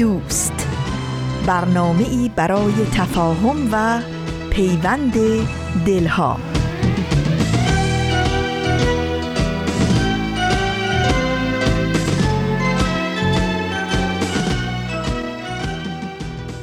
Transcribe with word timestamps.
دوست. 0.00 0.68
برنامه 1.46 2.08
ای 2.08 2.30
برای 2.36 2.72
تفاهم 2.94 3.68
و 3.72 4.00
پیوند 4.50 5.14
دلها. 5.86 6.36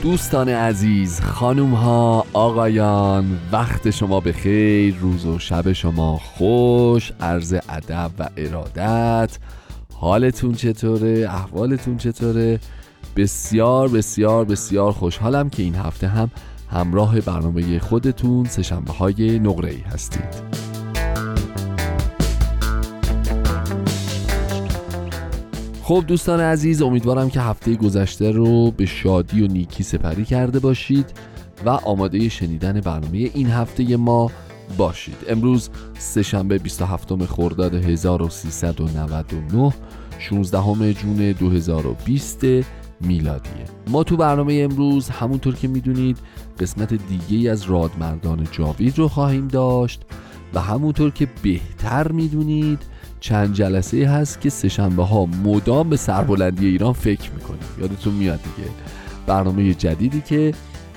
دوستان 0.02 0.50
عزیز 0.50 1.22
خانوم 1.22 1.74
ها 1.74 2.26
آقایان 2.34 3.40
وقت 3.52 3.90
شما 3.90 4.20
به 4.20 4.34
خیر 4.34 4.96
روز 4.96 5.26
و 5.26 5.40
شب 5.40 5.74
شما 5.74 6.18
خوش 6.18 7.12
عرض 7.20 7.54
ادب 7.70 8.12
و 8.20 8.30
ارادت. 8.38 9.38
حالتون 9.94 10.54
چطوره؟ 10.54 11.28
احوالتون 11.30 11.98
چطوره؟ 11.98 12.60
بسیار 13.18 13.88
بسیار 13.88 14.46
بسیار 14.46 14.92
خوشحالم 14.92 15.50
که 15.50 15.64
این 15.64 15.76
هفته 15.76 16.08
هم 16.08 16.32
همراه 16.72 17.22
برنامه 17.22 17.80
خودتون 17.80 18.46
سشنبه 18.46 18.94
های 18.94 19.40
نقره 19.40 19.70
ای 19.70 19.80
هستید. 19.80 20.58
خب 25.84 26.04
دوستان 26.08 26.40
عزیز 26.40 26.82
امیدوارم 26.82 27.30
که 27.30 27.42
هفته 27.42 27.76
گذشته 27.76 28.32
رو 28.32 28.72
به 28.72 28.86
شادی 28.86 29.44
و 29.44 29.48
نیکی 29.48 29.84
سپری 29.84 30.26
کرده 30.26 30.60
باشید 30.60 31.14
و 31.66 31.70
آماده 31.70 32.30
شنیدن 32.30 32.82
برنامه 32.82 33.18
این 33.18 33.50
هفته 33.50 33.98
ما 33.98 34.32
باشید. 34.78 35.18
امروز 35.30 35.70
سهشنبه 36.00 36.58
27 36.58 37.26
خرداد 37.26 37.74
1399 37.74 39.74
16 40.20 40.94
جون 40.94 41.32
2020 41.32 42.46
میلادیه. 43.02 43.66
ما 43.88 44.04
تو 44.04 44.18
برنامه 44.18 44.54
امروز 44.54 45.10
همونطور 45.10 45.56
که 45.56 45.68
می‌دونید 45.68 46.18
قسمت 46.60 46.94
دیگه 46.94 47.52
از 47.52 47.64
رادمردان 47.64 48.48
جاوید 48.52 48.98
رو 49.00 49.08
خواهیم 49.08 49.48
داشت 49.48 50.02
و 50.54 50.62
همونطور 50.62 51.12
که 51.12 51.28
بهتر 51.44 52.12
می‌دونید 52.12 52.80
چند 53.20 53.54
جلسه 53.54 54.10
هست 54.10 54.42
که 54.42 54.50
سهشنبه 54.50 55.04
ها 55.04 55.26
مدام 55.26 55.90
به 55.90 55.98
سربلندی 55.98 56.68
ایران 56.68 56.94
فکر 56.94 57.32
می‌کنیم. 57.32 57.60
یادتون 57.80 58.14
میاد 58.14 58.40
دیگه. 58.44 58.70
برنامه 59.28 59.74
جدیدی 59.74 60.22
که 60.22 60.54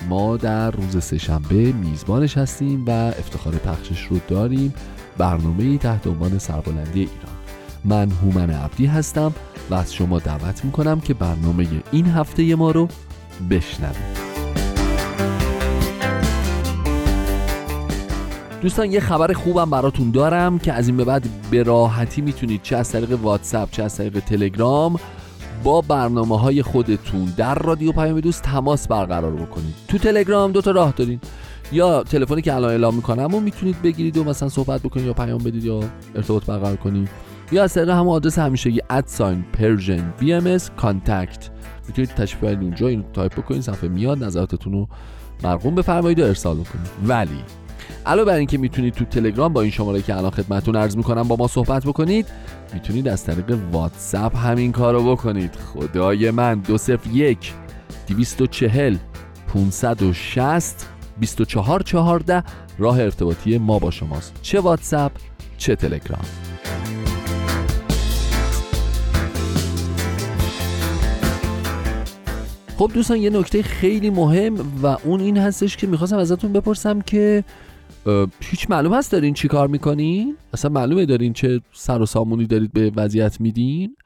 ما 0.09 0.37
در 0.37 0.71
روز 0.71 1.05
سهشنبه 1.05 1.73
میزبانش 1.73 2.39
هستیم 2.39 2.85
و 2.87 2.91
افتخار 2.91 3.55
پخشش 3.55 4.03
رو 4.03 4.21
داریم. 4.29 4.75
برنامه 5.19 5.79
تحت 5.79 6.07
عنوان 6.07 6.39
سربلندی 6.39 7.01
ایران. 7.01 7.40
من 7.85 8.11
هومن 8.11 8.51
عبدی 8.51 8.87
هستم 8.87 9.33
و 9.71 9.75
از 9.75 9.95
شما 9.95 10.19
دعوت 10.19 10.65
می‌کنم 10.65 11.01
که 11.01 11.15
برنامه 11.15 11.67
این 11.93 12.07
هفته 12.07 12.55
ما 12.55 12.71
رو 12.71 12.89
بشنوید. 13.51 14.21
دوستان 18.61 18.93
یه 18.93 19.01
خبر 19.01 19.33
خوبم 19.33 19.71
براتون 19.71 20.11
دارم 20.11 20.59
که 20.59 20.73
از 20.73 20.89
این 20.89 20.97
به 20.97 21.05
بعد 21.05 21.29
به 21.51 21.63
راحتی 21.63 22.21
می‌تونید 22.21 22.63
چه 22.63 22.77
از 22.77 22.93
طریق 22.93 23.21
واتساپ 23.23 23.71
چه 23.71 23.83
از 23.83 23.97
طریق 23.97 24.19
تلگرام 24.19 24.97
با 25.65 25.81
برنامه 25.81 26.39
های 26.41 26.63
خودتون 26.63 27.25
در 27.37 27.55
رادیو 27.55 27.93
پیام 27.93 28.21
دوست 28.21 28.43
تماس 28.43 28.89
برقرار 28.89 29.33
بکنید. 29.33 29.75
تو 29.89 29.99
تلگرام 29.99 30.53
دو 30.53 30.61
تا 30.61 30.71
راه 30.71 30.93
دارین. 30.97 31.21
یا 31.73 32.03
تلفنی 32.03 32.43
که 32.43 32.55
الان 32.55 32.71
اعلام 32.71 32.95
می‌کنم 32.95 33.35
و 33.35 33.41
می‌تونید 33.41 33.83
بگیرید 33.83 34.17
و 34.17 34.25
مثلا 34.25 34.49
صحبت 34.49 34.81
بکنید 34.81 35.07
یا 35.07 35.13
پیام 35.13 35.39
بدید 35.39 35.65
یا 35.65 35.81
ارتباط 36.15 36.45
برقرار 36.45 36.77
کنید. 36.77 37.09
یا 37.53 37.63
از 37.63 37.75
طریق 37.75 37.89
همون 37.89 38.09
آدرس 38.09 38.39
همیشگی 38.39 38.81
at 38.91 39.09
sign 39.09 39.45
Persian 39.53 40.15
BMS 40.19 40.71
contact. 40.77 41.51
می‌تونید 41.89 42.11
تشریف 42.11 42.45
اونجا 42.45 42.89
این 42.89 43.05
تایپ 43.13 43.35
بکنید 43.35 43.61
صفحه 43.61 43.89
میاد 43.89 44.25
نظراتتون 44.25 44.73
رو 44.73 44.89
مرقوم 45.43 45.75
بفرمایید 45.75 46.21
و 46.21 46.25
ارسال 46.25 46.57
کنید 46.57 46.87
ولی 47.07 47.45
علاوه 48.07 48.27
بر 48.27 48.35
اینکه 48.35 48.59
می‌تونید 48.59 48.95
تو 48.95 49.05
تلگرام 49.05 49.53
با 49.53 49.63
این 49.63 49.71
شماره 49.71 50.03
که 50.03 50.17
الان 50.17 50.31
خدمتتون 50.31 50.77
عرض 50.77 50.97
می‌کنم 50.97 51.29
با 51.29 51.37
ما 51.37 51.49
صحبت 51.49 51.87
بکنید 51.87 52.27
می‌تونید 52.75 53.09
از 53.09 53.25
طریق 53.25 53.59
واتساپ 53.73 54.37
همین 54.37 54.73
کارو 54.73 55.13
بکنید. 55.13 55.55
خدای 55.55 56.31
من 56.31 56.59
دو 56.59 56.79
صفر 56.79 57.11
یک 57.11 57.53
دویست 58.09 58.41
و 58.41 58.47
چهل 58.47 58.97
560 59.55 60.87
24 61.19 61.83
14 61.83 62.45
راه 62.79 63.01
ارتباطی 63.01 63.59
ما 63.59 63.79
با 63.79 63.91
شماست. 63.91 64.35
چه 64.43 64.61
واتساپ 64.61 65.13
چه 65.59 65.77
تلگرام. 65.77 66.50
خب 72.81 72.91
دوستان 72.95 73.19
یه 73.19 73.31
نکته 73.31 73.63
خیلی 73.63 74.11
مهم 74.11 74.55
و 74.83 74.87
اون 74.87 75.21
این 75.21 75.37
هستش 75.37 75.77
که 75.77 75.87
می‌خواستم 75.87 76.19
ازتون 76.19 76.53
بپرسم 76.53 77.01
که 77.01 77.45
هیچ 78.41 78.71
معلوم 78.71 78.95
هست 78.95 79.13
دارین 79.13 79.35
چی 79.35 79.49
کار 79.49 79.69
می‌کنین؟ 79.69 80.37
اصلا 80.55 80.71
معلومه 80.71 81.07
دارین 81.07 81.33
چه 81.33 81.61
سر 81.73 82.03
و 82.03 82.07
سامونی 82.07 82.47
دارید 82.47 82.73
به 82.73 82.93
وضعیت 82.97 83.41
میدین؟ 83.41 83.97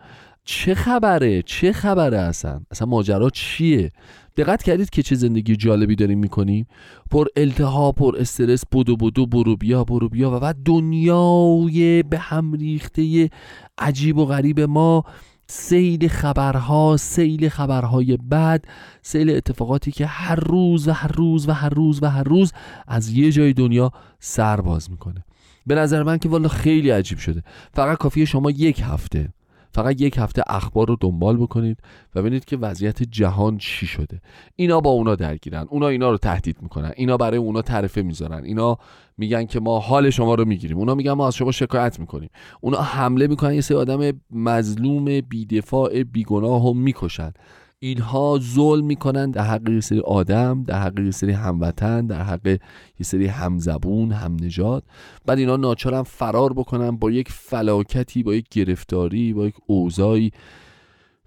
چه 0.44 0.74
خبره؟ 0.74 1.42
چه 1.42 1.72
خبره 1.72 2.18
اصلا؟ 2.18 2.60
اصلا 2.70 2.88
ماجرا 2.88 3.30
چیه؟ 3.30 3.92
دقت 4.36 4.62
کردید 4.62 4.90
که 4.90 5.02
چه 5.02 5.14
زندگی 5.14 5.56
جالبی 5.56 5.96
داریم 5.96 6.18
می‌کنیم 6.18 6.66
پر 7.10 7.26
التها 7.36 7.92
پر 7.92 8.16
استرس 8.18 8.64
بودو 8.70 8.96
بودو 8.96 9.26
برو 9.26 9.56
بیا 9.56 9.84
برو 9.84 10.08
بیا 10.08 10.30
و 10.30 10.40
بعد 10.40 10.56
دنیای 10.64 12.02
به 12.02 12.18
هم 12.18 12.52
ریخته 12.52 13.30
عجیب 13.78 14.18
و 14.18 14.24
غریب 14.24 14.60
ما 14.60 15.04
سیل 15.46 16.08
خبرها 16.08 16.96
سیل 16.96 17.48
خبرهای 17.48 18.16
بد 18.16 18.64
سیل 19.02 19.30
اتفاقاتی 19.30 19.92
که 19.92 20.06
هر 20.06 20.36
روز 20.36 20.88
و 20.88 20.92
هر 20.92 21.12
روز 21.12 21.48
و 21.48 21.52
هر 21.52 21.68
روز 21.68 22.02
و 22.02 22.06
هر 22.06 22.22
روز 22.22 22.52
از 22.88 23.10
یه 23.10 23.32
جای 23.32 23.52
دنیا 23.52 23.92
سر 24.20 24.60
باز 24.60 24.90
می‌کنه. 24.90 25.24
به 25.66 25.74
نظر 25.74 26.02
من 26.02 26.18
که 26.18 26.28
والا 26.28 26.48
خیلی 26.48 26.90
عجیب 26.90 27.18
شده. 27.18 27.42
فقط 27.74 27.98
کافیه 27.98 28.24
شما 28.24 28.50
یک 28.50 28.82
هفته 28.84 29.28
فقط 29.74 30.00
یک 30.00 30.18
هفته 30.18 30.42
اخبار 30.46 30.88
رو 30.88 30.96
دنبال 31.00 31.36
بکنید 31.36 31.78
و 32.14 32.20
ببینید 32.20 32.44
که 32.44 32.56
وضعیت 32.56 33.02
جهان 33.02 33.58
چی 33.58 33.86
شده. 33.86 34.20
اینا 34.56 34.80
با 34.80 34.90
اونا 34.90 35.14
درگیرن 35.14 35.66
اونا 35.70 35.88
اینا 35.88 36.10
رو 36.10 36.18
تهدید 36.18 36.56
می‌کنن 36.62 36.92
اینا 36.96 37.16
برای 37.16 37.38
اونا 37.38 37.62
تعرفه 37.62 38.02
می‌ذارن 38.02 38.44
اینا 38.44 38.78
میگن 39.18 39.44
که 39.44 39.60
ما 39.60 39.78
حال 39.78 40.10
شما 40.10 40.34
رو 40.34 40.44
می‌گیریم. 40.44 40.78
اونا 40.78 40.94
میگن 40.94 41.12
ما 41.12 41.26
از 41.26 41.34
شما 41.34 41.52
شکایت 41.52 42.00
می‌کنیم. 42.00 42.30
اونا 42.60 42.80
حمله 42.80 43.26
می‌کنن 43.26 43.54
یه 43.54 43.60
سری 43.60 43.76
آدم 43.76 44.20
مظلوم 44.30 45.20
بیدفاع 45.20 46.02
بیگناه 46.02 46.66
و 46.66 46.74
می‌کشن. 46.74 47.32
اینها 47.78 48.38
ظلم 48.42 48.84
می‌کنن 48.84 49.30
در 49.30 49.42
حق 49.42 49.68
یه 49.68 49.80
سری 49.80 50.00
آدم 50.00 50.64
در 50.66 50.78
حق 50.78 50.98
یه 50.98 51.10
سری 51.10 51.32
هموطن 51.32 52.06
در 52.06 52.22
حق 52.22 52.46
یه 52.46 52.60
سری 53.02 53.26
همزبون 53.26 54.12
هم 54.12 54.36
نجات 54.42 54.82
بعد 55.26 55.38
اینا 55.38 55.56
ناچارن 55.56 56.02
فرار 56.02 56.52
بکنن 56.52 56.90
با 56.90 57.10
یک 57.10 57.28
فلاکتی 57.30 58.22
با 58.22 58.34
یک 58.34 58.48
گرفتاری 58.48 59.32
با 59.32 59.46
یک 59.46 59.54
اوضاعی. 59.66 60.30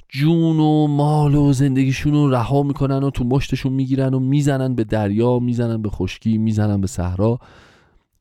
جون 0.10 0.60
و 0.60 0.88
مال 0.88 1.36
و 1.36 1.54
زندگیشون 1.54 2.14
رو 2.14 2.30
رها 2.30 2.64
می‌کنن 2.64 3.04
و 3.04 3.10
تو 3.10 3.24
مشتشون 3.24 3.74
می‌گیرن 3.74 4.14
و 4.14 4.20
می‌زنن 4.20 4.76
به 4.76 4.84
دریا 4.84 5.40
می‌زنن 5.40 5.82
به 5.82 5.90
خشکی 5.90 6.38
می‌زنن 6.38 6.82
به 6.82 6.88
صحرا. 6.88 7.40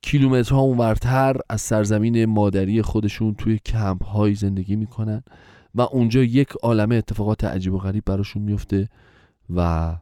کیلومترها 0.07 0.61
اونورتر 0.61 1.37
از 1.49 1.61
سرزمین 1.61 2.25
مادری 2.25 2.83
خودشون 2.83 3.35
توی 3.35 3.59
کمپ 3.59 4.05
های 4.05 4.35
زندگی 4.35 4.77
می‌کنن 4.77 5.23
و 5.75 5.81
اونجا 5.81 6.23
یک 6.23 6.53
عالمه 6.63 6.95
اتفاقات 6.95 7.45
عجیب 7.45 7.75
و 7.75 7.79
غریب 7.79 8.05
براشون 8.05 8.43
میفته 8.43 8.89
و 9.55 9.97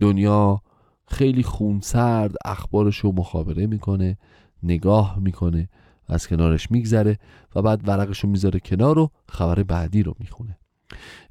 دنیا 0.00 0.62
خیلی 1.06 1.42
خونسرد 1.42 2.34
اخبارش 2.44 2.98
رو 2.98 3.12
مخابره 3.12 3.66
می‌کنه 3.66 4.18
نگاه 4.62 5.18
می‌کنه 5.18 5.68
از 6.08 6.28
کنارش 6.28 6.70
میگذره 6.70 7.18
و 7.54 7.62
بعد 7.62 7.88
ورقش 7.88 8.20
رو 8.20 8.30
می‌ذاره 8.30 8.60
کنار 8.60 8.98
و 8.98 9.10
خبر 9.28 9.62
بعدی 9.62 10.02
رو 10.02 10.14
می‌خونه. 10.18 10.58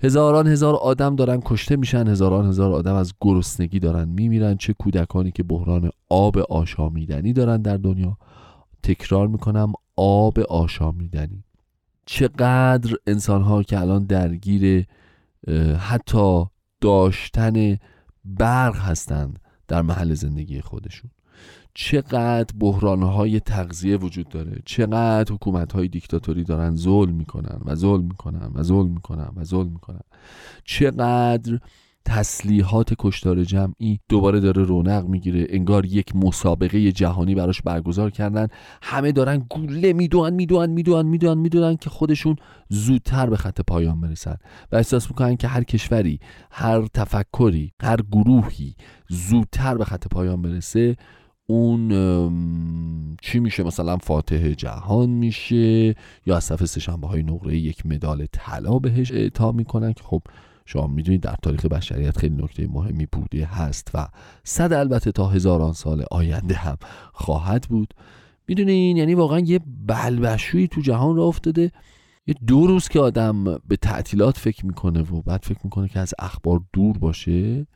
هزاران 0.04 0.48
هزار 0.48 0.76
آدم 0.76 1.16
دارن 1.16 1.42
کشته 1.46 1.76
میشن 1.76 2.08
هزاران 2.08 2.48
هزار 2.48 2.72
آدم 2.72 2.96
از 2.96 3.14
گرسنگی 3.22 3.80
دارن 3.80 4.10
میمیرن. 4.10 4.58
چه 4.58 4.74
کودکانی 4.74 5.32
که 5.32 5.44
بحران 5.44 5.90
آب 6.10 6.38
آشامیدنی 6.38 7.34
دارن 7.34 7.62
در 7.62 7.78
دنیا. 7.78 8.18
تکرار 8.84 9.28
می‌کنم 9.28 9.74
آب 9.96 10.40
آشامیدنی. 10.40 11.44
چقدر 12.06 12.96
انسان 13.08 13.42
ها 13.42 13.64
که 13.64 13.80
الان 13.80 14.06
درگیر 14.06 14.86
حتی 15.78 16.46
داشتن 16.82 17.78
برق 18.26 18.76
هستند 18.76 19.40
در 19.68 19.82
محل 19.82 20.14
زندگی 20.14 20.62
خودشون. 20.62 21.12
چقدر 21.74 22.56
بحرانهای 22.60 23.40
تغذیه 23.40 23.98
وجود 23.98 24.30
داره 24.30 24.62
چقدر 24.66 25.34
حکومت 25.34 25.74
های 25.74 25.88
دیکتاتوری 25.88 26.44
دارن 26.44 26.76
ظلم 26.76 27.14
می‌کنن 27.14 27.60
و 27.66 27.76
ظلم 27.76 28.04
می‌کنن 28.04 28.52
و 28.56 28.64
ظلم 28.64 28.92
می‌کنن 28.92 29.30
و 29.36 29.44
ظلم 29.44 29.68
می‌کنن. 29.68 30.02
چقدر 30.64 31.60
تسلیحات 32.06 32.94
کشتار 33.00 33.44
جمعی 33.44 34.00
دوباره 34.10 34.40
داره 34.40 34.64
رونق 34.64 35.06
می‌گیره 35.06 35.48
انگار 35.50 35.86
یک 35.86 36.16
مسابقه 36.16 36.92
جهانی 36.92 37.36
براش 37.36 37.62
برگزار 37.62 38.10
کردن. 38.10 38.48
همه 38.82 39.12
دارن 39.12 39.46
گوله 39.50 39.94
می‌دونن 39.94 40.34
می‌دونن 40.34 40.70
می‌دونن 40.70 41.06
می‌دونن 41.06 41.38
می‌دونن 41.38 41.76
که 41.76 41.90
خودشون 41.90 42.36
زودتر 42.70 43.30
به 43.30 43.38
خط 43.38 43.62
پایان 43.62 44.02
برسن 44.02 44.36
و 44.72 44.76
احساس 44.76 45.10
می‌کنن 45.10 45.36
که 45.36 45.48
هر 45.48 45.64
کشوری 45.64 46.20
هر 46.52 46.88
تفکری 46.94 47.74
هر 47.82 47.98
گروهی 48.12 48.76
زودتر 49.10 49.78
به 49.78 49.86
خط 49.86 50.08
پایان 50.08 50.42
برسه. 50.42 50.98
اون 51.50 53.18
چی 53.22 53.40
میشه؟ 53.40 53.64
مثلا 53.64 53.98
فاتح 53.98 54.52
جهان 54.52 55.10
میشه 55.10 55.96
یا 56.26 56.38
از 56.38 56.44
صفحه 56.44 56.66
سهشنبه 56.66 57.08
های 57.08 57.24
نقره 57.24 57.58
یک 57.58 57.86
مدال 57.86 58.26
طلا 58.32 58.80
بهش 58.80 59.12
اعطا 59.12 59.52
می‌کنن 59.52 59.94
که 59.94 60.04
خب 60.04 60.22
شما 60.66 60.88
می‌دونید 60.88 61.22
در 61.22 61.36
تاریخ 61.42 61.66
بشریت 61.66 62.18
خیلی 62.18 62.44
نکته 62.44 62.68
مهمی 62.68 63.06
بوده 63.12 63.46
هست 63.46 63.92
و 63.94 64.08
صد 64.44 64.74
البته 64.74 65.12
تا 65.12 65.28
هزاران 65.28 65.74
سال 65.74 66.06
آینده 66.12 66.56
هم 66.56 66.78
خواهد 67.14 67.66
بود. 67.70 67.94
می‌دونین؟ 68.48 68.98
یعنی 68.98 69.14
واقعا 69.14 69.40
یه 69.40 69.60
بلبشویی 69.88 70.68
تو 70.68 70.82
جهان 70.82 71.16
را 71.16 71.24
افتاده. 71.24 71.72
یه 72.28 72.36
دو 72.48 72.68
روز 72.68 72.88
که 72.88 73.00
آدم 73.00 73.44
به 73.44 73.76
تعطیلات 73.82 74.38
فکر 74.38 74.66
می‌کنه 74.66 75.02
و 75.02 75.22
بعد 75.22 75.42
فکر 75.44 75.60
می‌کنه 75.64 75.88
که 75.88 76.00
از 76.00 76.14
اخبار 76.20 76.62
دور 76.74 76.98
باشه 76.98 77.68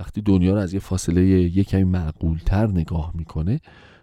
وقتی 0.00 0.20
دنیا 0.20 0.54
رو 0.54 0.60
از 0.60 0.74
یه 0.74 0.80
فاصله 0.80 1.26
یه 1.56 1.64
کمی 1.64 1.84
معقولتر 1.84 2.66
نگاه 2.66 3.12
می‌کنه 3.14 3.60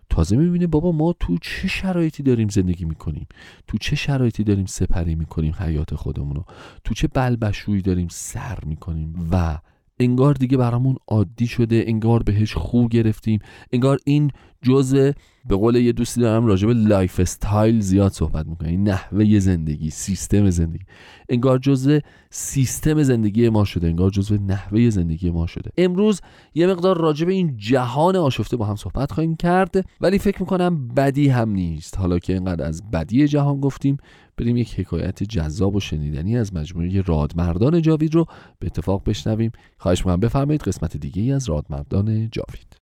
تازه 0.09 0.35
می‌بینه 0.35 0.67
بابا 0.67 0.91
ما 0.91 1.13
تو 1.19 1.37
چه 1.37 1.67
شرایطی 1.67 2.23
داریم 2.23 2.49
زندگی 2.49 2.85
می‌کنیم؟ 2.85 3.27
تو 3.67 3.77
چه 3.77 3.95
شرایطی 3.95 4.43
داریم 4.43 4.65
سپری 4.65 5.15
می‌کنیم 5.15 5.55
حیات 5.59 5.95
خودمونو؟ 5.95 6.43
تو 6.83 6.93
چه 6.93 7.07
بلبشویی 7.07 7.81
داریم 7.81 8.07
سر 8.11 8.57
می‌کنیم؟ 8.65 9.29
و 9.31 9.57
انگار 9.99 10.33
دیگه 10.33 10.57
برامون 10.57 10.95
عادی 11.07 11.47
شده 11.47 11.83
انگار 11.87 12.23
بهش 12.23 12.53
خو 12.53 12.87
گرفتیم 12.87 13.39
انگار 13.71 13.99
این 14.05 14.31
جزء 14.61 15.11
به 15.49 15.55
قول 15.55 15.75
یه 15.75 15.91
دوستی 15.91 16.21
دارم 16.21 16.45
راجع 16.45 16.67
به 16.67 16.73
lifestyle 16.73 17.79
زیاد 17.79 18.11
صحبت 18.11 18.45
می‌کنه 18.47 18.77
نحوه 18.77 19.39
زندگی 19.39 19.89
سیستم 19.89 20.49
زندگی. 20.49 20.85
انگار 21.29 21.57
جزء 21.57 21.99
سیستم 22.29 23.03
زندگی 23.03 23.49
ما 23.49 23.65
شده 23.65 23.87
انگار 23.87 24.09
جزء 24.09 24.37
نحوه 24.37 24.89
زندگی 24.89 25.29
ما 25.31 25.47
شده. 25.47 25.71
امروز 25.77 26.21
یه 26.55 26.67
مقدار 26.67 26.97
راجع 26.97 27.25
به 27.25 27.33
این 27.33 27.57
جهان 27.57 28.15
آشفته 28.15 28.57
با 28.57 28.65
هم 28.65 28.75
صحبت 28.75 29.11
خواهیم 29.11 29.35
کرد 29.35 29.85
ولی 30.01 30.19
فکر 30.19 30.39
می‌کنم 30.39 30.87
بدی 30.87 31.29
هم 31.29 31.49
نیست. 31.49 31.97
حالا 31.97 32.19
که 32.19 32.33
اینقدر 32.33 32.65
از 32.65 32.91
بدی 32.91 33.27
جهان 33.27 33.59
گفتیم 33.59 33.97
بریم 34.37 34.57
یک 34.57 34.79
حکایت 34.79 35.23
جذاب 35.23 35.75
و 35.75 35.79
شنیدنی 35.79 36.37
از 36.37 36.53
مجموعه 36.53 37.01
رادمردان 37.01 37.81
جاوید 37.81 38.15
رو 38.15 38.25
به 38.59 38.67
اتفاق 38.67 39.03
بشنویم. 39.05 39.51
خواهش 39.77 39.99
می‌کنم 39.99 40.19
بفرمایید 40.19 40.63
قسمت 40.63 40.97
دیگه 40.97 41.21
ای 41.21 41.31
از 41.31 41.49
رادمردان 41.49 42.29
جاوید. 42.29 42.77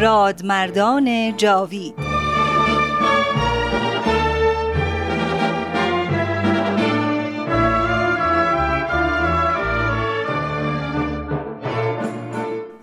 رادمردان 0.00 1.36
جاوید 1.36 2.11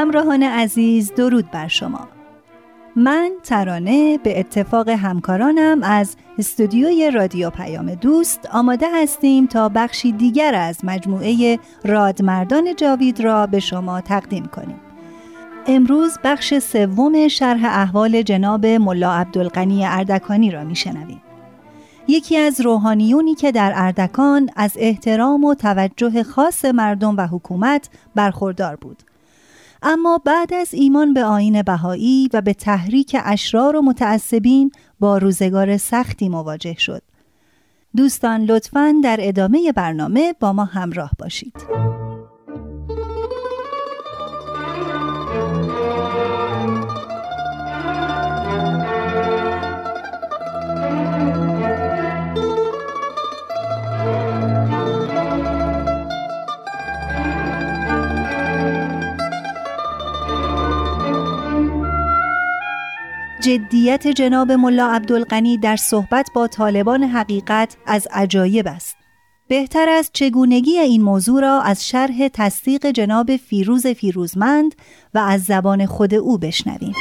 همراهان 0.00 0.42
عزیز 0.42 1.12
درود 1.14 1.50
بر 1.50 1.68
شما. 1.68 2.08
من 2.96 3.30
ترانه 3.42 4.18
به 4.18 4.40
اتفاق 4.40 4.88
همکارانم 4.88 5.82
از 5.82 6.16
استودیوی 6.38 7.10
رادیو 7.10 7.50
پیام 7.50 7.94
دوست 7.94 8.48
آماده 8.52 8.86
هستیم 9.02 9.46
تا 9.46 9.68
بخشی 9.68 10.12
دیگر 10.12 10.54
از 10.54 10.84
مجموعه 10.84 11.58
رادمردان 11.84 12.76
جاوید 12.76 13.20
را 13.20 13.46
به 13.46 13.60
شما 13.60 14.00
تقدیم 14.00 14.44
کنیم. 14.46 14.80
امروز 15.66 16.18
بخش 16.24 16.58
سوم 16.58 17.28
شرح 17.28 17.64
احوال 17.64 18.22
جناب 18.22 18.66
ملا 18.66 19.12
عبدالغنی 19.12 19.86
اردکانی 19.86 20.50
را 20.50 20.64
میشنویم. 20.64 21.22
یکی 22.08 22.36
از 22.36 22.60
روحانیونی 22.60 23.34
که 23.34 23.52
در 23.52 23.72
اردکان 23.74 24.50
از 24.56 24.72
احترام 24.76 25.44
و 25.44 25.54
توجه 25.54 26.22
خاص 26.22 26.64
مردم 26.64 27.16
و 27.16 27.26
حکومت 27.26 27.88
برخوردار 28.14 28.76
بود. 28.76 29.09
اما 29.82 30.18
بعد 30.24 30.54
از 30.54 30.74
ایمان 30.74 31.14
به 31.14 31.24
آین 31.24 31.62
بهایی 31.62 32.28
و 32.32 32.40
به 32.40 32.54
تحریک 32.54 33.16
اشرار 33.24 33.76
و 33.76 33.82
متعصبین 33.82 34.72
با 35.00 35.18
روزگار 35.18 35.76
سختی 35.76 36.28
مواجه 36.28 36.74
شد. 36.78 37.02
دوستان 37.96 38.44
لطفاً 38.44 38.94
در 39.04 39.16
ادامه 39.20 39.72
برنامه 39.72 40.34
با 40.40 40.52
ما 40.52 40.64
همراه 40.64 41.10
باشید. 41.18 41.54
جدیت 63.40 64.06
جناب 64.06 64.52
ملا 64.52 64.90
عبدالغنی 64.92 65.58
در 65.58 65.76
صحبت 65.76 66.30
با 66.34 66.46
طالبان 66.46 67.02
حقیقت 67.02 67.76
از 67.86 68.08
عجایب 68.12 68.66
است. 68.68 68.96
بهتر 69.48 69.86
است 69.88 70.10
چگونگی 70.12 70.78
این 70.78 71.02
موضوع 71.02 71.40
را 71.40 71.60
از 71.60 71.88
شرح 71.88 72.28
تصدیق 72.28 72.86
جناب 72.86 73.36
فیروز 73.36 73.86
فیروزمند 73.86 74.74
و 75.14 75.18
از 75.18 75.44
زبان 75.44 75.86
خود 75.86 76.14
او 76.14 76.38
بشنویم. 76.38 76.92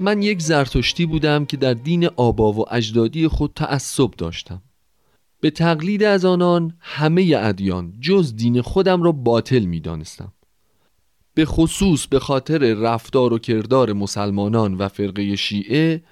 من 0.00 0.22
یک 0.22 0.42
زرتشتی 0.42 1.06
بودم 1.06 1.44
که 1.44 1.56
در 1.56 1.74
دین 1.74 2.08
آبا 2.16 2.52
و 2.52 2.74
اجدادی 2.74 3.28
خود 3.28 3.52
تعصب 3.56 4.10
داشتم. 4.18 4.62
به 5.40 5.50
تقلید 5.50 6.02
از 6.02 6.24
آنان 6.24 6.76
همه 6.80 7.34
ادیان 7.38 7.92
جز 8.00 8.36
دین 8.36 8.62
خودم 8.62 9.02
را 9.02 9.12
باطل 9.12 9.64
می 9.64 9.80
دانستم. 9.80 10.32
به 11.36 11.44
خصوص 11.44 12.06
به 12.06 12.18
خاطر 12.18 12.58
رفتار 12.58 13.32
و 13.32 13.38
کردار 13.38 13.92
مسلمانان 13.92 14.74
و 14.74 14.88
فرقه 14.88 15.36
شیعه 15.36 16.02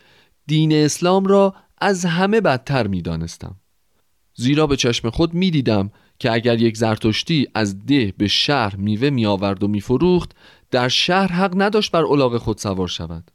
دین 0.46 0.72
اسلام 0.72 1.26
را 1.26 1.54
از 1.78 2.04
همه 2.04 2.40
بدتر 2.40 2.86
می 2.86 3.02
دانستم. 3.02 3.56
زیرا 4.34 4.66
به 4.66 4.76
چشم 4.76 5.10
خود 5.10 5.34
می 5.34 5.50
دیدم 5.50 5.90
که 6.18 6.32
اگر 6.32 6.60
یک 6.60 6.76
زرتشتی 6.76 7.46
از 7.54 7.86
ده 7.86 8.14
به 8.18 8.28
شهر 8.28 8.76
میوه 8.76 9.10
میآورد 9.10 9.62
و 9.62 9.68
میفروخت 9.68 10.32
در 10.70 10.88
شهر 10.88 11.32
حق 11.32 11.52
نداشت 11.62 11.90
بر 11.90 12.04
الاغ 12.04 12.36
خود 12.36 12.58
سوار 12.58 12.88
شود 12.88 13.30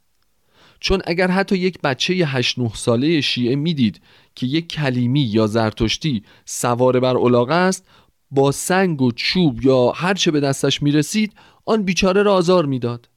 چون 0.80 1.02
اگر 1.04 1.30
حتی 1.30 1.56
یک 1.56 1.80
بچه 1.80 2.14
8 2.14 2.58
9 2.58 2.70
ساله 2.74 3.20
شیعه 3.20 3.56
می‌دید 3.56 4.00
که 4.34 4.46
یک 4.46 4.68
کلیمی 4.68 5.20
یا 5.20 5.46
زرتشتی 5.46 6.22
سوار 6.44 7.00
بر 7.00 7.16
الاغ 7.16 7.50
است 7.50 7.86
با 8.30 8.52
سنگ 8.52 9.02
و 9.02 9.12
چوب 9.12 9.66
یا 9.66 9.90
هر 9.90 10.14
چه 10.14 10.30
به 10.30 10.40
دستش 10.40 10.82
می‌رسید 10.82 11.32
آن 11.70 11.82
بیچاره 11.82 12.22
را 12.22 12.34
آزار 12.34 12.66
می‌داد. 12.66 13.08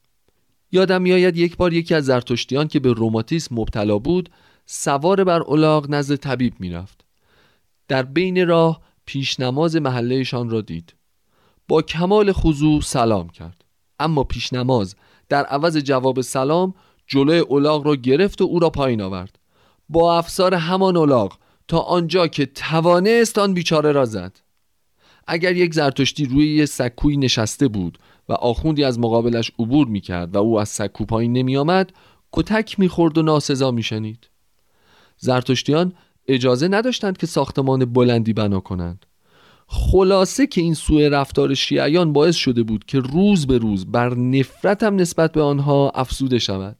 یادم 0.72 1.02
میآید 1.02 1.36
یک 1.36 1.56
بار 1.56 1.72
یکی 1.72 1.94
از 1.94 2.04
زرتشتیان 2.04 2.68
که 2.68 2.80
به 2.80 2.92
روماتیسم 2.92 3.54
مبتلا 3.54 3.98
بود 3.98 4.30
سوار 4.66 5.24
بر 5.24 5.42
الاغ 5.42 5.90
نزد 5.90 6.16
طبیب 6.16 6.54
می‌رفت. 6.58 7.04
در 7.88 8.02
بین 8.02 8.48
راه 8.48 8.80
پیش 9.06 9.40
نماز 9.40 9.76
محلهشان 9.76 10.50
را 10.50 10.60
دید. 10.60 10.94
با 11.68 11.82
کمال 11.82 12.32
خضوع 12.32 12.80
سلام 12.80 13.28
کرد. 13.28 13.64
اما 14.00 14.24
پیش 14.24 14.52
نماز 14.52 14.96
در 15.28 15.44
عوض 15.44 15.76
جواب 15.76 16.20
سلام 16.20 16.74
جلوی 17.06 17.38
اولاغ 17.38 17.86
را 17.86 17.96
گرفت 17.96 18.40
و 18.40 18.44
او 18.44 18.58
را 18.58 18.70
پایین 18.70 19.02
آورد. 19.02 19.38
با 19.88 20.18
افسار 20.18 20.54
همان 20.54 20.96
اولاغ 20.96 21.38
تا 21.68 21.78
آنجا 21.78 22.26
که 22.26 22.46
توانست 22.46 23.38
آن 23.38 23.54
بیچاره 23.54 23.92
را 23.92 24.04
زد. 24.04 24.40
اگر 25.26 25.56
یک 25.56 25.74
زرتشتی 25.74 26.24
روی 26.24 26.56
یه 26.56 26.66
سکوی 26.66 27.16
نشسته 27.16 27.68
بود 27.68 27.98
و 28.28 28.32
آخوندی 28.32 28.84
از 28.84 28.98
مقابلش 28.98 29.52
عبور 29.58 29.86
می‌کرد 29.86 30.34
و 30.34 30.38
او 30.38 30.60
از 30.60 30.68
سکو 30.68 31.04
پایین 31.04 31.32
نمی 31.32 31.56
آمد 31.56 31.92
کتک 32.32 32.80
می‌خورد 32.80 33.18
و 33.18 33.22
ناسزا 33.22 33.70
میشنید. 33.70 34.30
زرتشتیان 35.18 35.92
اجازه 36.28 36.68
نداشتند 36.68 37.16
که 37.16 37.26
ساختمان 37.26 37.84
بلندی 37.84 38.32
بنا 38.32 38.60
کنند. 38.60 39.06
خلاصه 39.66 40.46
که 40.46 40.60
این 40.60 40.74
سوء 40.74 41.08
رفتار 41.08 41.54
شیعیان 41.54 42.12
باعث 42.12 42.36
شده 42.36 42.62
بود 42.62 42.84
که 42.84 43.00
روز 43.00 43.46
به 43.46 43.58
روز 43.58 43.86
بر 43.86 44.14
نفرتم 44.14 44.96
نسبت 44.96 45.32
به 45.32 45.42
آنها 45.42 45.92
افسوده 45.94 46.38
شود. 46.38 46.76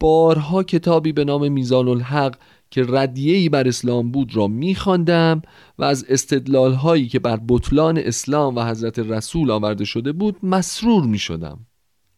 بارها 0.00 0.62
کتابی 0.62 1.12
به 1.12 1.24
نام 1.24 1.52
میزان 1.52 1.88
الحق 1.88 2.36
که 2.74 2.86
ردیهی 2.88 3.48
بر 3.48 3.68
اسلام 3.68 4.10
بود 4.10 4.36
را 4.36 4.46
میخواندم 4.46 5.42
و 5.78 5.84
از 5.84 6.04
استدلال 6.08 6.72
هایی 6.72 7.08
که 7.08 7.18
بر 7.18 7.40
بطلان 7.48 7.98
اسلام 7.98 8.56
و 8.56 8.64
حضرت 8.64 8.98
رسول 8.98 9.50
آورده 9.50 9.84
شده 9.84 10.12
بود 10.12 10.36
مسرور 10.42 11.04
می 11.04 11.18
شدم 11.18 11.66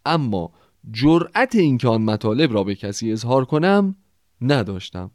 اما 0.06 0.52
جرأت 0.92 1.54
اینکه 1.54 1.88
آن 1.88 2.02
مطالب 2.02 2.52
را 2.52 2.64
به 2.64 2.74
کسی 2.74 3.12
اظهار 3.12 3.44
کنم 3.44 3.96
نداشتم 4.40 5.10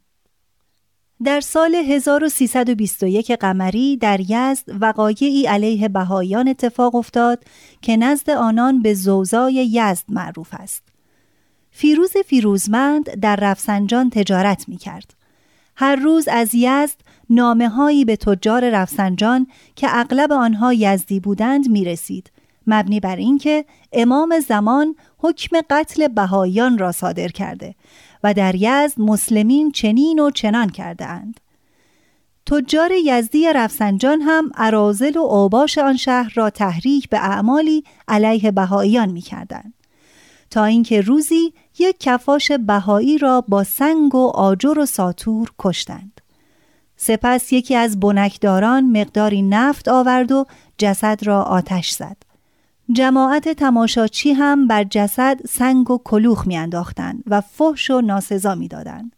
در 1.23 1.39
سال 1.39 1.75
1321 1.75 3.31
قمری 3.31 3.97
در 3.97 4.19
یزد 4.19 4.63
وقایعی 4.81 5.45
علیه 5.45 5.89
بهایان 5.89 6.47
اتفاق 6.47 6.95
افتاد 6.95 7.43
که 7.81 7.97
نزد 7.97 8.29
آنان 8.29 8.81
به 8.81 8.93
زوزای 8.93 9.53
یزد 9.53 10.05
معروف 10.09 10.49
است. 10.51 10.83
فیروز 11.71 12.13
فیروزمند 12.25 13.19
در 13.19 13.35
رفسنجان 13.35 14.09
تجارت 14.09 14.69
می 14.69 14.77
کرد. 14.77 15.20
هر 15.81 15.95
روز 15.95 16.27
از 16.27 16.49
یزد 16.53 16.95
نامه 17.29 17.69
هایی 17.69 18.05
به 18.05 18.15
تجار 18.15 18.69
رفسنجان 18.69 19.47
که 19.75 19.87
اغلب 19.89 20.31
آنها 20.31 20.73
یزدی 20.73 21.19
بودند 21.19 21.69
می 21.69 21.85
رسید. 21.85 22.31
مبنی 22.67 22.99
بر 22.99 23.15
اینکه 23.15 23.65
امام 23.91 24.39
زمان 24.39 24.95
حکم 25.17 25.57
قتل 25.69 26.07
بهایان 26.07 26.77
را 26.77 26.91
صادر 26.91 27.27
کرده 27.27 27.75
و 28.23 28.33
در 28.33 28.55
یزد 28.55 29.01
مسلمین 29.01 29.71
چنین 29.71 30.19
و 30.19 30.31
چنان 30.31 30.69
کرده 30.69 31.05
اند. 31.05 31.39
تجار 32.45 32.91
یزدی 33.05 33.53
رفسنجان 33.53 34.21
هم 34.21 34.51
عرازل 34.55 35.17
و 35.17 35.21
اوباش 35.21 35.77
آن 35.77 35.97
شهر 35.97 36.31
را 36.35 36.49
تحریک 36.49 37.09
به 37.09 37.17
اعمالی 37.17 37.83
علیه 38.07 38.51
بهاییان 38.51 39.09
می 39.09 39.21
کردند. 39.21 39.73
تا 40.51 40.65
اینکه 40.65 41.01
روزی 41.01 41.53
یک 41.79 41.95
کفاش 41.99 42.51
بهایی 42.51 43.17
را 43.17 43.41
با 43.41 43.63
سنگ 43.63 44.15
و 44.15 44.27
آجر 44.27 44.79
و 44.79 44.85
ساتور 44.85 45.51
کشتند. 45.59 46.21
سپس 46.97 47.53
یکی 47.53 47.75
از 47.75 47.99
بنکداران 47.99 48.83
مقداری 48.97 49.41
نفت 49.41 49.87
آورد 49.87 50.31
و 50.31 50.45
جسد 50.77 51.19
را 51.23 51.41
آتش 51.41 51.91
زد. 51.91 52.17
جماعت 52.91 53.49
تماشاچی 53.49 54.31
هم 54.31 54.67
بر 54.67 54.83
جسد 54.83 55.39
سنگ 55.49 55.91
و 55.91 55.97
کلوخ 56.03 56.47
میانداختند 56.47 57.23
و 57.27 57.41
فحش 57.41 57.89
و 57.89 58.01
ناسزا 58.01 58.55
می‌دادند. 58.55 59.15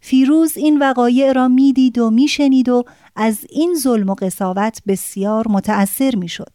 فیروز 0.00 0.56
این 0.56 0.78
وقایع 0.78 1.32
را 1.32 1.48
می‌دید 1.48 1.98
و 1.98 2.10
میشنید 2.10 2.68
و 2.68 2.84
از 3.16 3.38
این 3.50 3.74
ظلم 3.74 4.10
و 4.10 4.14
قصاوت 4.14 4.82
بسیار 4.86 5.48
متأثر 5.48 6.16
می‌شد. 6.16 6.52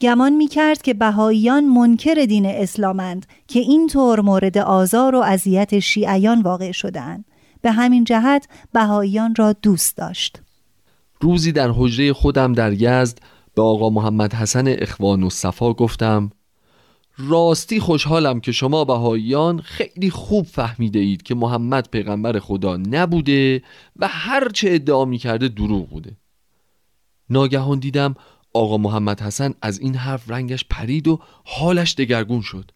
گمان 0.00 0.32
می 0.32 0.48
کرد 0.48 0.82
که 0.82 0.94
بهاییان 0.94 1.64
منکر 1.64 2.14
دین 2.14 2.46
اسلامند 2.46 3.26
که 3.48 3.58
اینطور 3.58 4.20
مورد 4.20 4.58
آزار 4.58 5.14
و 5.14 5.18
اذیت 5.18 5.78
شیعیان 5.78 6.42
واقع 6.42 6.72
شدهاند. 6.72 7.24
به 7.62 7.72
همین 7.72 8.04
جهت 8.04 8.48
بهاییان 8.72 9.34
را 9.34 9.52
دوست 9.52 9.96
داشت. 9.96 10.42
روزی 11.20 11.52
در 11.52 11.70
حجره 11.70 12.12
خودم 12.12 12.52
در 12.52 12.72
یزد 12.72 13.18
به 13.54 13.62
آقا 13.62 13.90
محمد 13.90 14.34
حسن 14.34 14.64
اخوان 14.68 15.22
و 15.22 15.30
صفا 15.30 15.72
گفتم 15.72 16.30
راستی 17.18 17.80
خوشحالم 17.80 18.40
که 18.40 18.52
شما 18.52 18.84
بهاییان 18.84 19.60
خیلی 19.60 20.10
خوب 20.10 20.46
فهمیده 20.46 20.98
اید 20.98 21.22
که 21.22 21.34
محمد 21.34 21.88
پیغمبر 21.90 22.38
خدا 22.38 22.76
نبوده 22.76 23.62
و 23.96 24.08
هرچه 24.08 24.68
ادعا 24.70 25.04
می 25.04 25.18
کرده 25.18 25.48
دروغ 25.48 25.88
بوده 25.88 26.16
ناگهان 27.30 27.78
دیدم 27.78 28.14
آقا 28.52 28.76
محمد 28.78 29.20
حسن 29.20 29.54
از 29.62 29.78
این 29.78 29.94
حرف 29.94 30.30
رنگش 30.30 30.64
پرید 30.70 31.08
و 31.08 31.20
حالش 31.44 31.94
دگرگون 31.94 32.40
شد. 32.40 32.70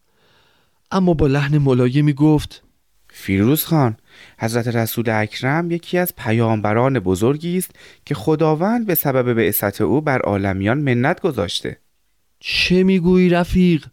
اما 0.91 1.15
با 1.15 1.27
لحن 1.27 1.59
ملایمی 1.59 2.13
گفت 2.13 2.63
فیروز 3.11 3.65
خان 3.65 3.97
حضرت 4.39 4.69
رسول 4.69 5.11
اکرم 5.11 5.71
یکی 5.71 5.99
از 5.99 6.15
پیامبران 6.17 6.99
بزرگی 6.99 7.59
است 7.59 7.71
که 8.05 8.15
خداوند 8.15 8.87
به 8.87 8.95
سبب 8.95 9.35
بعثت 9.35 9.81
او 9.81 10.01
بر 10.01 10.21
عالمیان 10.21 10.79
منت 10.79 11.21
گذاشته. 11.21 11.79
چه 12.41 12.83
می‌گویی 12.83 13.29
رفیق؟ 13.29 13.87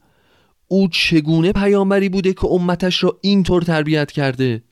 او 0.68 0.88
چگونه 0.88 1.52
پیامبری 1.52 2.10
بوده 2.10 2.34
که 2.34 2.46
امتش 2.46 3.04
را 3.04 3.18
اینطور 3.22 3.62
تربیت 3.62 4.12
کرده؟ 4.12 4.64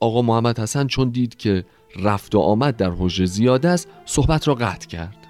آقا 0.00 0.22
محمد 0.22 0.58
حسن 0.58 0.86
چون 0.86 1.08
دید 1.08 1.36
که 1.36 1.64
رفت 1.96 2.34
و 2.34 2.38
آمد 2.38 2.76
در 2.76 2.90
حجره 2.98 3.26
زیاد 3.26 3.66
است 3.66 3.88
صحبت 4.04 4.48
را 4.48 4.54
قطع 4.54 4.86
کرد. 4.86 5.23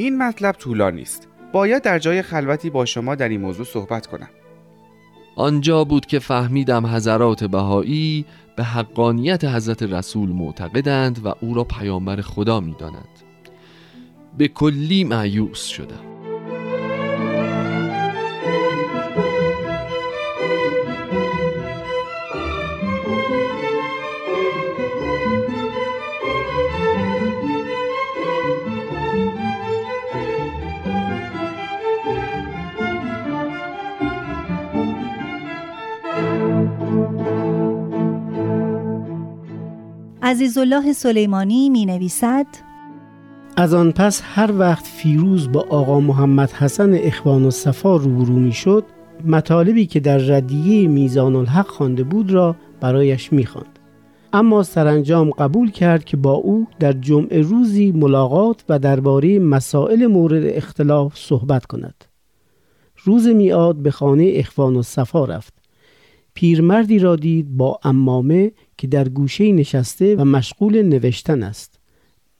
این 0.00 0.18
مطلب 0.18 0.54
طولانی 0.54 1.02
است 1.02 1.28
باید 1.52 1.82
در 1.82 1.98
جای 1.98 2.22
خلوتی 2.22 2.70
با 2.70 2.84
شما 2.84 3.14
در 3.14 3.28
این 3.28 3.40
موضوع 3.40 3.66
صحبت 3.66 4.06
کنم. 4.06 4.28
آنجا 5.36 5.84
بود 5.84 6.06
که 6.06 6.18
فهمیدم 6.18 6.86
حضرات 6.86 7.44
بهایی 7.44 8.24
به 8.56 8.64
حقانیت 8.64 9.44
حضرت 9.44 9.82
رسول 9.82 10.28
معتقدند 10.28 11.26
و 11.26 11.34
او 11.40 11.54
را 11.54 11.64
پیامبر 11.64 12.20
خدا 12.20 12.60
می‌دانند. 12.60 13.08
به 14.38 14.48
کلی 14.48 15.04
معیوس 15.04 15.64
شدم. 15.64 16.09
عزیزالله 40.22 40.92
سلیمانی 40.92 41.70
می 41.70 41.86
نویسد 41.86 42.46
از 43.56 43.74
آن 43.74 43.92
پس 43.92 44.22
هر 44.24 44.50
وقت 44.58 44.84
فیروز 44.84 45.52
با 45.52 45.66
آقا 45.70 46.00
محمد 46.00 46.52
حسن 46.52 46.94
اخوان 46.94 47.44
و 47.44 47.50
صفا 47.50 47.96
روبرو 47.96 48.34
می 48.34 48.52
شد 48.52 48.84
مطالبی 49.24 49.86
که 49.86 50.00
در 50.00 50.18
ردیه 50.18 50.88
میزان 50.88 51.36
الحق 51.36 51.66
خوانده 51.66 52.04
بود 52.04 52.30
را 52.30 52.56
برایش 52.80 53.32
می 53.32 53.46
خواند. 53.46 53.78
اما 54.32 54.62
سرانجام 54.62 55.30
قبول 55.30 55.70
کرد 55.70 56.04
که 56.04 56.16
با 56.16 56.32
او 56.32 56.66
در 56.78 56.92
جمعه 56.92 57.40
روزی 57.40 57.92
ملاقات 57.92 58.64
و 58.68 58.78
درباره 58.78 59.38
مسائل 59.38 60.06
مورد 60.06 60.44
اختلاف 60.44 61.16
صحبت 61.16 61.66
کند. 61.66 62.04
روز 63.04 63.26
میاد 63.26 63.76
به 63.76 63.90
خانه 63.90 64.32
اخوان 64.34 64.76
و 64.76 64.82
صفا 64.82 65.24
رفت. 65.24 65.59
پیرمردی 66.40 66.98
را 66.98 67.16
دید 67.16 67.56
با 67.56 67.80
امامه 67.84 68.52
که 68.78 68.86
در 68.86 69.08
گوشه 69.08 69.52
نشسته 69.52 70.16
و 70.16 70.24
مشغول 70.24 70.82
نوشتن 70.82 71.42
است. 71.42 71.78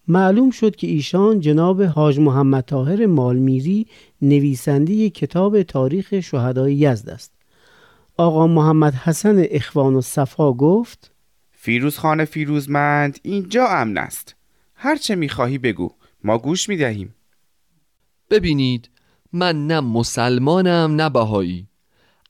معلوم 0.09 0.51
شد 0.51 0.77
که 0.77 0.87
ایشان 0.87 1.41
جناب 1.41 1.83
حاج 1.83 2.19
محمد 2.19 2.65
طاهر 2.65 3.07
مالمیری 3.07 3.87
نویسنده 4.23 5.11
کتاب 5.11 5.63
تاریخ 5.63 6.21
شهدای 6.21 6.75
یزد 6.75 7.11
است. 7.11 7.33
آقا 8.17 8.47
محمد 8.47 8.95
حسن 8.95 9.45
اخوان 9.51 9.95
و 9.95 10.01
صفا 10.01 10.53
گفت 10.53 11.13
فیروز 11.51 11.99
خانه 11.99 12.25
فیروزمند 12.25 13.19
اینجا 13.23 13.67
امن 13.67 13.99
است. 13.99 14.37
هر 14.75 14.97
چه 14.97 15.15
می‌خواهی 15.15 15.59
بگو 15.59 15.91
ما 16.25 16.39
گوش 16.39 16.69
می‌دهیم. 16.69 17.15
ببینید 18.31 18.91
من 19.33 19.67
نه 19.67 19.81
مسلمانم 19.81 20.95
نه 20.97 21.11
بهایی. 21.11 21.70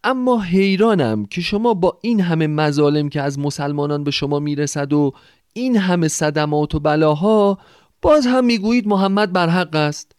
اما 0.05 0.41
حیرانم 0.41 1.27
که 1.27 1.41
شما 1.41 1.75
با 1.75 1.99
این 2.03 2.21
همه 2.21 2.47
مظالم 2.47 3.09
که 3.09 3.23
از 3.23 3.39
مسلمانان 3.39 4.05
به 4.05 4.11
شما 4.11 4.39
می‌رسد 4.39 4.93
و 4.93 5.13
این 5.53 5.77
همه 5.77 6.09
صدمات 6.09 6.75
و 6.75 6.81
بلاها 6.81 7.59
باز 8.03 8.27
هم 8.27 8.45
می‌گویید 8.45 8.89
محمد 8.89 9.33
بر 9.33 9.49
حق 9.49 9.75
است. 9.75 10.13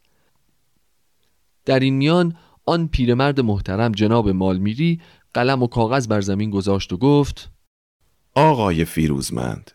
در 1.64 1.80
این 1.80 1.94
میان 1.94 2.36
آن 2.66 2.88
پیرمرد 2.88 3.40
محترم 3.40 3.92
جناب 3.92 4.28
مالمیری 4.28 5.00
قلم 5.34 5.62
و 5.62 5.66
کاغذ 5.66 6.06
بر 6.06 6.20
زمین 6.20 6.50
گذاشت 6.50 6.92
و 6.92 6.96
گفت 6.96 7.50
آقای 8.34 8.84
فیروزمند 8.84 9.70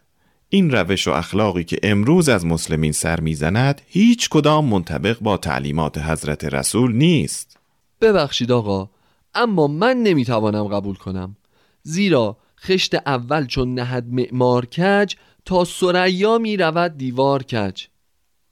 این 0.50 0.72
روش 0.72 1.08
و 1.08 1.12
اخلاقی 1.12 1.64
که 1.64 1.80
امروز 1.84 2.30
از 2.30 2.46
مسلمین 2.46 2.92
سر 2.92 3.20
می‌زند 3.20 3.82
هیچ 3.88 4.30
کدام 4.30 4.66
منطبق 4.66 5.20
با 5.20 5.38
تعلیمات 5.38 5.98
حضرت 5.98 6.46
رسول 6.46 6.96
نیست. 6.96 7.58
ببخشید 8.02 8.52
آقا 8.52 8.90
اما 9.38 9.68
من 9.68 9.98
نمی‌توانم 9.98 10.64
قبول 10.64 10.96
کنم. 10.96 11.36
زیرا 11.84 12.38
خشت 12.60 12.96
اول 12.96 13.46
چون 13.46 13.74
نهد 13.74 14.08
معمار 14.12 14.66
کج 14.66 15.16
تا 15.46 15.64
سریا 15.64 16.38
می 16.38 16.58
رود 16.58 16.98
دیوار 16.98 17.44
کج. 17.44 17.86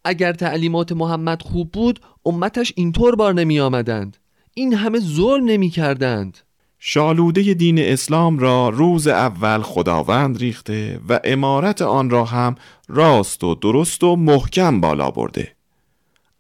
اگر 0.04 0.34
تعلیمات 0.34 0.92
محمد 0.92 1.42
خوب 1.42 1.72
بود 1.72 2.00
امتش 2.26 2.74
اینطور 2.76 3.16
بار 3.16 3.34
نمی 3.34 3.60
آمدند 3.60 4.18
این 4.54 4.74
همه 4.74 5.00
ظلم 5.00 5.46
نمی 5.46 5.70
کردند 5.70 6.38
شالوده 6.80 7.54
دین 7.54 7.80
اسلام 7.80 8.40
را 8.40 8.70
روز 8.70 9.08
اول 9.08 9.62
خداوند 9.62 10.38
ریخته 10.38 11.00
و 11.10 11.20
امارت 11.24 11.82
آن 11.82 12.10
را 12.10 12.26
هم 12.26 12.56
راست 12.88 13.44
و 13.44 13.56
درست 13.56 14.04
و 14.04 14.16
محکم 14.16 14.82
بالا 14.82 15.12
برده. 15.12 15.56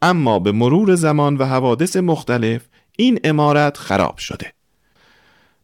اما 0.02 0.40
به 0.40 0.52
مرور 0.52 0.96
زمان 0.96 1.38
و 1.38 1.46
حوادث 1.46 1.98
مختلف 1.98 2.68
این 2.98 3.20
امارت 3.24 3.78
خراب 3.78 4.18
شده. 4.18 4.54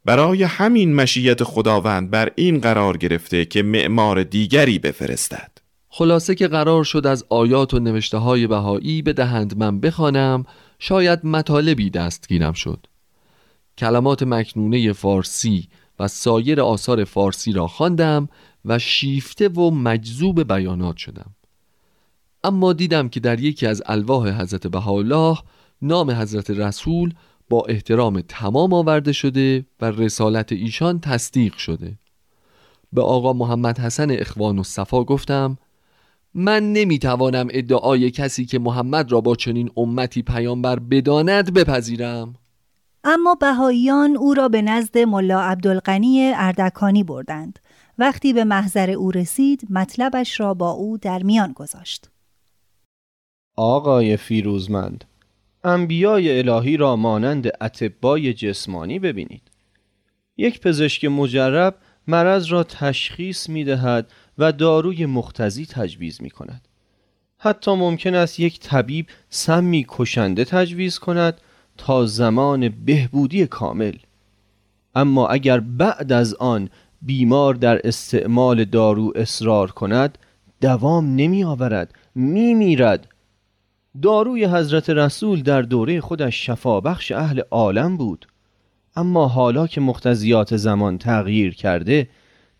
برای 0.05 0.43
همین 0.43 0.95
مشیت 0.95 1.43
خداوند 1.43 2.09
بر 2.09 2.31
این 2.35 2.59
قرار 2.59 2.97
گرفته 2.97 3.45
که 3.45 3.63
معمار 3.63 4.23
دیگری 4.23 4.79
بفرستد. 4.79 5.51
خلاصه 5.89 6.35
که 6.35 6.47
قرار 6.47 6.83
شد 6.83 7.07
از 7.07 7.25
آیات 7.29 7.73
و 7.73 7.79
نوشته 7.79 8.17
های 8.17 8.47
بهایی 8.47 9.01
به 9.01 9.13
دهند 9.13 9.57
من 9.57 9.79
بخوانم 9.79 10.45
شاید 10.79 11.25
مطالبی 11.25 11.89
دستگیرم 11.89 12.53
شد. 12.53 12.87
کلمات 13.77 14.23
مکنونه 14.23 14.93
فارسی 14.93 15.67
و 15.99 16.07
سایر 16.07 16.61
آثار 16.61 17.03
فارسی 17.03 17.51
را 17.51 17.67
خواندم 17.67 18.29
و 18.65 18.79
شیفته 18.79 19.49
و 19.49 19.71
مجذوب 19.71 20.53
بیانات 20.53 20.97
شدم. 20.97 21.35
اما 22.43 22.73
دیدم 22.73 23.09
که 23.09 23.19
در 23.19 23.39
یکی 23.39 23.67
از 23.67 23.83
الواح 23.85 24.41
حضرت 24.41 24.67
بهاءالله 24.67 25.37
نام 25.81 26.11
حضرت 26.11 26.49
رسول 26.49 27.13
با 27.49 27.65
احترام 27.69 28.21
تمام 28.21 28.73
آورده 28.73 29.11
شده 29.11 29.65
و 29.81 29.85
رسالت 29.85 30.51
ایشان 30.51 30.99
تصدیق 30.99 31.57
شده. 31.57 31.97
به 32.93 33.01
آقا 33.01 33.33
محمد 33.33 33.79
حسن 33.79 34.11
اخوان 34.11 34.59
و 34.59 34.63
صفا 34.63 35.03
گفتم 35.03 35.57
من 36.33 36.73
نمی‌توانم 36.73 37.47
ادعای 37.51 38.11
کسی 38.11 38.45
که 38.45 38.59
محمد 38.59 39.11
را 39.11 39.21
با 39.21 39.35
چنین 39.35 39.71
امتی 39.77 40.21
پیامبر 40.21 40.79
بداند 40.79 41.53
بپذیرم. 41.53 42.35
اما 43.03 43.35
بهاییان 43.35 44.17
او 44.17 44.33
را 44.33 44.49
به 44.49 44.61
نزد 44.61 44.97
ملا 44.97 45.41
عبدالغنی 45.41 46.33
اردکانی 46.35 47.03
بردند. 47.03 47.59
وقتی 47.97 48.33
به 48.33 48.43
محضر 48.43 48.89
او 48.91 49.11
رسید 49.11 49.67
مطلبش 49.69 50.39
را 50.39 50.53
با 50.53 50.71
او 50.71 50.97
در 50.97 51.23
میان 51.23 51.51
گذاشت. 51.51 52.09
آقای 53.57 54.17
فیروزمند 54.17 55.05
انبیای 55.63 56.39
الهی 56.39 56.77
را 56.77 56.95
مانند 56.95 57.47
اتبای 57.61 58.33
جسمانی 58.33 58.99
ببینید. 58.99 59.51
یک 60.37 60.61
پزشک 60.61 61.05
مجرب 61.05 61.75
مرض 62.07 62.45
را 62.45 62.63
تشخیص 62.63 63.49
می 63.49 63.63
دهد 63.63 64.11
و 64.37 64.51
داروی 64.51 65.05
مختزی 65.05 65.65
تجویز 65.65 66.21
می 66.21 66.29
کند 66.29 66.67
حتی 67.37 67.75
ممکن 67.75 68.15
است 68.15 68.39
یک 68.39 68.59
طبیب 68.59 69.05
سمی 69.29 69.85
کشنده 69.87 70.45
تجویز 70.45 70.99
کند 70.99 71.41
تا 71.77 72.05
زمان 72.05 72.69
بهبودی 72.69 73.47
کامل. 73.47 73.93
اما 74.95 75.27
اگر 75.27 75.59
بعد 75.59 76.11
از 76.11 76.33
آن 76.33 76.69
بیمار 77.01 77.53
در 77.53 77.87
استعمال 77.87 78.65
دارو 78.65 79.13
اصرار 79.15 79.71
کند 79.71 80.17
دوام 80.61 81.15
نمی 81.15 81.43
آورد 81.43 81.93
می 82.15 82.53
میرد 82.53 83.07
داروی 84.01 84.45
حضرت 84.45 84.89
رسول 84.89 85.41
در 85.41 85.61
دوره 85.61 86.01
خودش 86.01 86.45
شفابخش 86.45 87.11
اهل 87.11 87.41
عالم 87.51 87.97
بود. 87.97 88.27
اما 88.95 89.27
حالا 89.27 89.67
که 89.67 89.81
مختزیات 89.81 90.57
زمان 90.57 90.97
تغییر 90.97 91.55
کرده 91.55 92.09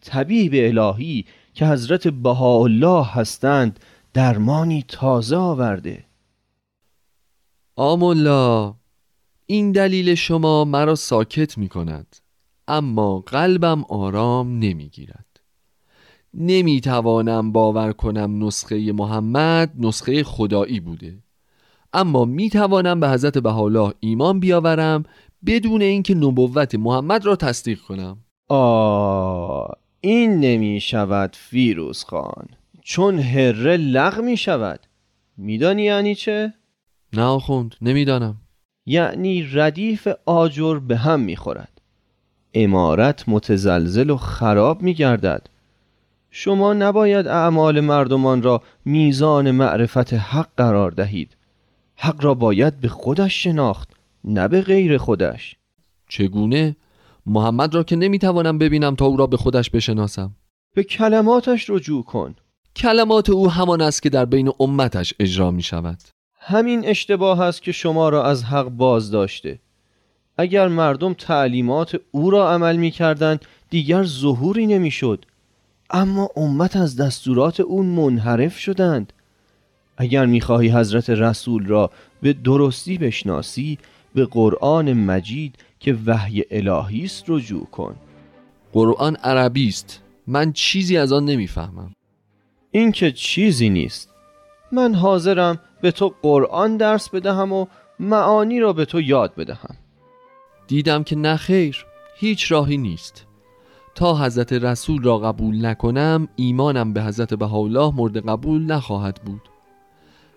طبیب 0.02 0.52
الهی 0.56 1.26
که 1.54 1.66
حضرت 1.66 2.08
بهاءالله 2.08 3.06
هستند 3.06 3.80
درمانی 4.14 4.86
تازه 4.88 5.36
آورده. 5.36 6.06
آمولا 7.76 8.76
این 9.46 9.72
دلیل 9.72 10.16
شما 10.16 10.66
مرا 10.66 10.96
ساکت 10.96 11.58
می 11.58 11.70
کند 11.70 12.18
اما 12.68 13.20
قلبم 13.20 13.84
آرام 13.84 14.60
نمی 14.60 14.90
گیرد 14.90 15.31
نمی 16.34 16.82
توانم 16.82 17.52
باور 17.52 17.92
کنم 17.92 18.46
نسخه 18.46 18.92
محمد 18.92 19.72
نسخه 19.80 20.24
خدایی 20.24 20.80
بوده. 20.80 21.18
اما 21.94 22.26
می 22.26 22.50
توانم 22.50 23.00
به 23.00 23.10
حضرت 23.10 23.38
بهاءالله 23.38 23.94
ایمان 24.00 24.40
بیاورم 24.40 25.04
بدون 25.46 25.82
اینکه 25.82 26.16
نبوت 26.16 26.76
محمد 26.76 27.26
را 27.26 27.36
تصدیق 27.36 27.80
کنم. 27.80 28.18
آ 28.50 29.68
این 30.02 30.40
نمی 30.40 30.80
شود 30.80 31.36
فیروز 31.36 32.04
خان. 32.04 32.48
چون 32.82 33.20
هره 33.20 33.78
لغ 33.78 34.20
می 34.20 34.38
شود 34.38 34.80
میدانی 35.38 35.84
یعنی 35.84 36.16
چه؟ 36.16 36.54
نه 37.14 37.22
آخوند 37.22 37.76
نمی‌دانم. 37.82 38.38
یعنی 38.86 39.50
ردیف 39.54 40.08
آجر 40.26 40.80
به 40.80 40.98
هم 40.98 41.20
می 41.20 41.36
خورد 41.36 41.82
امارت 42.54 43.30
متزلزل 43.30 44.10
و 44.10 44.18
خراب 44.18 44.82
می 44.82 44.94
گردد 44.94 45.48
شما 46.32 46.74
نباید 46.74 47.28
اعمال 47.28 47.80
مردمان 47.80 48.42
را 48.42 48.62
میزان 48.86 49.52
معرفت 49.52 50.14
حق 50.14 50.50
قرار 50.58 50.92
دهید. 50.92 51.38
حق 51.96 52.24
را 52.24 52.34
باید 52.34 52.80
به 52.80 52.88
خودش 52.88 53.44
شناخت 53.44 53.90
نه 54.24 54.48
به 54.48 54.62
غیر 54.62 54.98
خودش. 54.98 55.56
چگونه؟ 56.10 56.76
محمد 57.26 57.76
را 57.76 57.84
که 57.84 57.96
نمی‌توانم 57.96 58.58
ببینم 58.58 58.96
تا 58.96 59.06
او 59.06 59.18
را 59.18 59.28
به 59.28 59.38
خودش 59.38 59.70
بشناسم. 59.70 60.36
به 60.76 60.84
کلماتش 60.84 61.70
رجوع 61.70 62.04
کن. 62.04 62.36
کلمات 62.76 63.30
او 63.30 63.52
همان 63.52 63.82
است 63.82 64.04
که 64.04 64.10
در 64.10 64.26
بین 64.26 64.52
امتش 64.60 65.14
اجرا 65.20 65.52
می 65.52 65.62
شود 65.62 66.00
همین 66.40 66.86
اشتباه 66.86 67.42
است 67.42 67.62
که 67.62 67.72
شما 67.72 68.10
را 68.10 68.26
از 68.26 68.44
حق 68.44 68.70
باز 68.70 69.12
داشته 69.12 69.60
اگر 70.38 70.68
مردم 70.68 71.14
تعلیمات 71.14 71.96
او 72.12 72.30
را 72.30 72.52
عمل 72.52 72.76
می 72.76 72.92
کردن 72.92 73.38
دیگر 73.70 74.04
ظهوری 74.04 74.68
نمی 74.68 74.92
شد 74.92 75.26
اما 75.92 76.30
امت 76.36 76.76
از 76.76 76.96
دستورات 76.96 77.60
او 77.60 77.84
منحرف 77.84 78.58
شدند. 78.58 79.14
اگر 79.98 80.26
می‌خواهی 80.26 80.70
حضرت 80.70 81.10
رسول 81.10 81.66
را 81.66 81.92
به 82.22 82.34
درستی 82.34 82.98
بشناسی 82.98 83.78
به 84.16 84.26
قرآن 84.26 84.94
مجید 84.94 85.56
که 85.80 85.98
وحی 86.06 86.44
الهی 86.52 87.04
است 87.04 87.24
رجوع 87.28 87.66
کن. 87.66 87.96
قرآن 88.74 89.16
عربی 89.16 89.68
است. 89.68 90.02
من 90.28 90.54
چیزی 90.54 90.98
از 90.98 91.12
آن 91.12 91.26
نمی‌فهمم. 91.26 91.92
این 92.72 92.92
که 92.92 93.12
چیزی 93.12 93.70
نیست. 93.70 94.10
من 94.72 94.96
حاضرم 94.96 95.60
به 95.82 95.92
تو 95.92 96.14
قرآن 96.22 96.78
درس 96.78 97.10
بدهم 97.10 97.52
و 97.52 97.66
معانی 98.00 98.60
را 98.60 98.74
به 98.74 98.86
تو 98.86 99.02
یاد 99.02 99.36
بدهم. 99.36 99.76
دیدم 100.68 101.04
که 101.04 101.16
نه 101.16 101.36
خیر 101.36 101.86
هیچ 102.16 102.52
راهی 102.52 102.78
نیست. 102.78 103.26
تا 103.96 104.18
حضرت 104.18 104.54
رسول 104.54 105.04
را 105.04 105.18
قبول 105.18 105.66
نکنم 105.66 106.28
ایمانم 106.36 106.94
به 106.94 107.04
حضرت 107.04 107.34
بهاءالله 107.34 107.96
مورد 107.96 108.30
قبول 108.30 108.66
نخواهد 108.66 109.22
بود. 109.26 109.42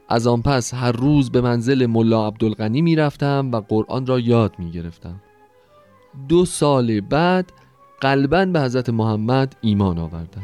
از 0.08 0.26
آن 0.26 0.42
پس 0.42 0.74
هر 0.74 0.92
روز 0.92 1.30
به 1.30 1.40
منزل 1.40 1.86
ملا 1.86 2.26
عبدالغنی 2.26 2.82
می 2.82 2.96
رفتم 2.96 3.50
و 3.52 3.60
قرآن 3.60 4.06
را 4.06 4.20
یاد 4.20 4.54
می 4.58 4.70
گرفتم 4.70 5.20
دو 6.28 6.44
سال 6.44 7.00
بعد 7.00 7.52
قلبا 8.00 8.44
به 8.44 8.60
حضرت 8.60 8.90
محمد 8.90 9.56
ایمان 9.60 9.98
آوردم. 9.98 10.42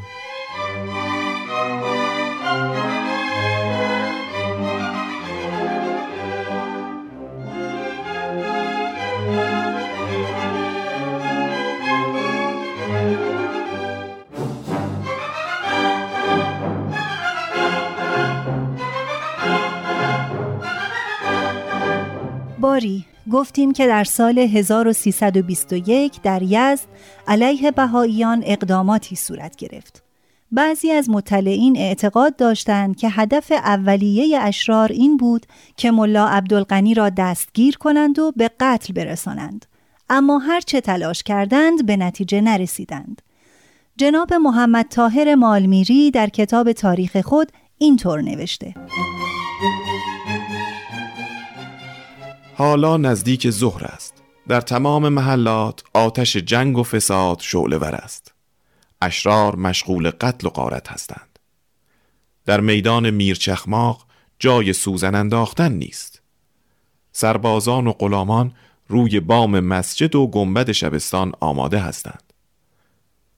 گفتیم 23.31 23.73
که 23.73 23.87
در 23.87 24.05
سال 24.05 24.39
1321 24.39 26.23
در 26.23 26.43
یزد 26.43 26.87
علیه 27.29 27.71
بهاییان 27.71 28.43
اقداماتی 28.47 29.17
صورت 29.17 29.57
گرفت. 29.57 30.03
بعضی 30.53 30.91
از 30.91 31.11
مطلعین 31.11 31.77
اعتقاد 31.79 32.37
داشتند 32.37 32.97
که 32.97 33.09
هدف 33.09 33.53
اولیه 33.53 34.39
اشرار 34.41 34.93
این 34.93 35.17
بود 35.17 35.47
که 35.77 35.91
ملا 35.91 36.29
عبدالغنی 36.29 36.95
را 36.95 37.11
دستگیر 37.11 37.77
کنند 37.77 38.19
و 38.19 38.33
به 38.37 38.51
قتل 38.61 38.93
برسانند. 38.93 39.67
اما 40.11 40.39
هر 40.39 40.61
چه 40.61 40.81
تلاش 40.81 41.23
کردند 41.23 41.87
به 41.87 41.97
نتیجه 41.97 42.41
نرسیدند. 42.41 43.23
جناب 43.97 44.35
محمد 44.35 44.87
طاهر 44.89 45.35
مالمیری 45.35 46.11
در 46.11 46.29
کتاب 46.29 46.73
تاریخ 46.73 47.17
خود 47.17 47.53
اینطور 47.79 48.21
نوشته 48.23 48.75
حالا 52.61 52.97
نزدیک 52.97 53.51
ظهر 53.51 53.85
است. 53.85 54.15
در 54.49 54.61
تمام 54.61 55.09
محلات 55.09 55.83
آتش 55.95 56.37
جنگ 56.37 56.79
و 56.79 56.83
فساد 56.83 57.41
شعله 57.41 57.79
ور 57.79 57.95
است. 57.95 58.35
اشرار 59.03 59.57
مشغول 59.57 60.11
قتل 60.11 60.47
و 60.47 60.51
قارت 60.51 60.89
هستند. 60.89 61.39
در 62.47 62.61
میدان 62.61 63.11
میرچخماق 63.11 64.07
جای 64.39 64.73
سوزن 64.73 65.15
انداختن 65.15 65.73
نیست. 65.73 66.23
سربازان 67.13 67.87
و 67.87 67.93
غلامان 67.93 68.53
روی 68.89 69.21
بام 69.21 69.61
مسجد 69.61 70.15
و 70.15 70.27
گنبد 70.27 70.73
شبستان 70.73 71.33
آماده 71.41 71.79
هستند. 71.79 72.33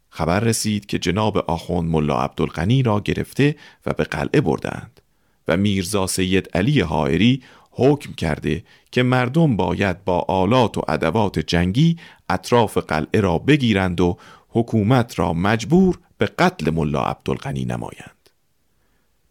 خبر 0.08 0.40
رسید 0.40 0.86
که 0.86 0.98
جناب 0.98 1.38
آخوند 1.38 1.90
ملا 1.90 2.22
عبدالغنی 2.22 2.82
را 2.82 3.00
گرفته 3.00 3.56
و 3.86 3.92
به 3.92 4.04
قلعه 4.04 4.40
بردند 4.40 5.00
و 5.48 5.56
میرزا 5.56 6.06
سید 6.06 6.48
علی 6.54 6.80
حائری 6.80 7.42
حکم 7.72 8.12
کرده 8.12 8.64
که 8.90 9.02
مردم 9.02 9.56
باید 9.56 10.04
با 10.04 10.18
آلات 10.18 10.78
و 10.78 10.82
ادوات 10.88 11.38
جنگی 11.38 11.96
اطراف 12.28 12.78
قلعه 12.78 13.20
را 13.20 13.38
بگیرند 13.38 14.00
و 14.00 14.18
حکومت 14.48 15.18
را 15.18 15.32
مجبور 15.32 15.98
به 16.18 16.26
قتل 16.26 16.70
ملا 16.70 17.02
عبدالغنی 17.02 17.64
نمایند. 17.64 18.30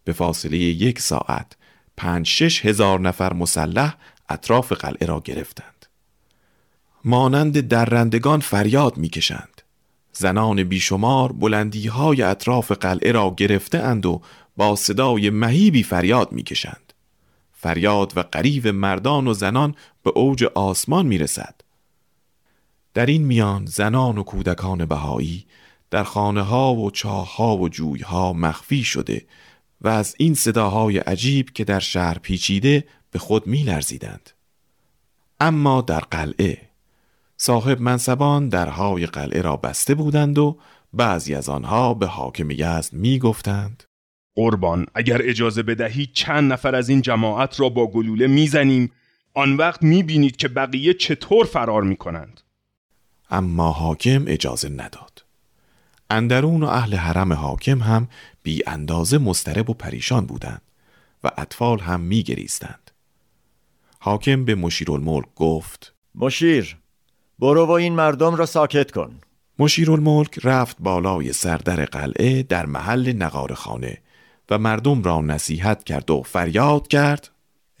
به 0.04 0.12
فاصله 0.12 0.58
یک 0.58 0.98
ساعت 1.00 1.56
پنج 1.96 2.26
شش 2.26 2.66
هزار 2.66 3.00
نفر 3.00 3.32
مسلح 3.32 3.96
اطراف 4.28 4.72
قلعه 4.72 5.06
را 5.06 5.20
گرفتند. 5.24 5.86
مانند 7.04 7.60
درندگان 7.60 8.40
فریاد 8.40 8.96
می‌کشند. 8.96 9.62
زنان 10.12 10.64
بیشمار 10.64 11.32
بلندی 11.32 11.86
های 11.86 12.22
اطراف 12.22 12.72
قلعه 12.72 13.12
را 13.12 13.34
گرفته 13.36 13.78
اند 13.78 14.06
و 14.06 14.22
با 14.56 14.76
صدای 14.76 15.30
مهیبی 15.30 15.82
فریاد 15.82 16.32
می‌کشند. 16.32 16.91
فریاد 17.62 18.12
و 18.16 18.22
قریب 18.22 18.68
مردان 18.68 19.26
و 19.26 19.34
زنان 19.34 19.74
به 20.02 20.10
اوج 20.10 20.44
آسمان 20.44 21.06
می‌رسد 21.06 21.60
در 22.94 23.06
این 23.06 23.24
میان 23.24 23.66
زنان 23.66 24.18
و 24.18 24.22
کودکان 24.22 24.84
بهایی 24.84 25.46
در 25.90 26.04
خانه 26.04 26.42
ها 26.42 26.74
و 26.74 26.90
چاه 26.90 27.36
ها 27.36 27.56
و 27.56 27.68
جوی 27.68 28.00
ها 28.00 28.32
مخفی 28.32 28.84
شده 28.84 29.26
و 29.80 29.88
از 29.88 30.14
این 30.18 30.34
صداهای 30.34 30.98
عجیب 30.98 31.50
که 31.50 31.64
در 31.64 31.80
شهر 31.80 32.18
پیچیده 32.18 32.84
به 33.10 33.18
خود 33.18 33.46
می 33.46 33.62
لرزیدند. 33.62 34.30
اما 35.40 35.80
در 35.80 36.00
قلعه 36.00 36.58
صاحب 37.36 37.80
منصبان 37.80 38.48
درهای 38.48 39.06
قلعه 39.06 39.42
را 39.42 39.56
بسته 39.56 39.94
بودند 39.94 40.38
و 40.38 40.58
بعضی 40.92 41.34
از 41.34 41.48
آنها 41.48 41.94
به 41.94 42.06
حاکم 42.06 42.50
یزد 42.50 42.92
می 42.92 43.18
گفتند 43.18 43.84
قربان. 44.34 44.86
اگر 44.94 45.20
اجازه 45.22 45.62
بدهی 45.62 46.06
چند 46.06 46.52
نفر 46.52 46.74
از 46.74 46.88
این 46.88 47.02
جماعت 47.02 47.60
را 47.60 47.68
با 47.68 47.86
گلوله 47.86 48.26
می‌زنیم. 48.26 48.90
آن 49.34 49.56
وقت 49.56 49.82
می‌بینید 49.82 50.36
که 50.36 50.48
بقیه 50.48 50.94
چطور 50.94 51.46
فرار 51.46 51.82
می‌کنند. 51.82 52.40
اما 53.30 53.72
حاکم 53.72 54.24
اجازه 54.26 54.68
نداد. 54.68 55.24
اندرون 56.10 56.62
و 56.62 56.66
اهل 56.66 56.94
حرم 56.94 57.32
حاکم 57.32 57.78
هم 57.78 58.08
بی 58.42 58.62
اندازه 58.66 59.18
مسترب 59.18 59.70
و 59.70 59.74
پریشان 59.74 60.26
بودند 60.26 60.62
و 61.24 61.30
اطفال 61.36 61.78
هم 61.78 62.00
می 62.00 62.22
گریستند. 62.22 62.90
حاکم 63.98 64.44
به 64.44 64.54
مشیرالملک 64.54 65.26
گفت 65.36 65.94
مشیر 66.14 66.76
برو 67.38 67.66
و 67.66 67.70
این 67.70 67.92
مردم 67.92 68.34
را 68.34 68.46
ساکت 68.46 68.90
کن. 68.90 69.20
مشیرالملک 69.58 70.38
رفت 70.44 70.76
بالای 70.80 71.32
سردر 71.32 71.84
قلعه 71.84 72.42
در 72.42 72.66
محل 72.66 73.12
نقار 73.12 73.54
خانه. 73.54 73.98
و 74.52 74.58
مردم 74.58 75.02
را 75.02 75.20
نصیحت 75.20 75.84
کرد 75.84 76.10
و 76.10 76.22
فریاد 76.22 76.88
کرد 76.88 77.30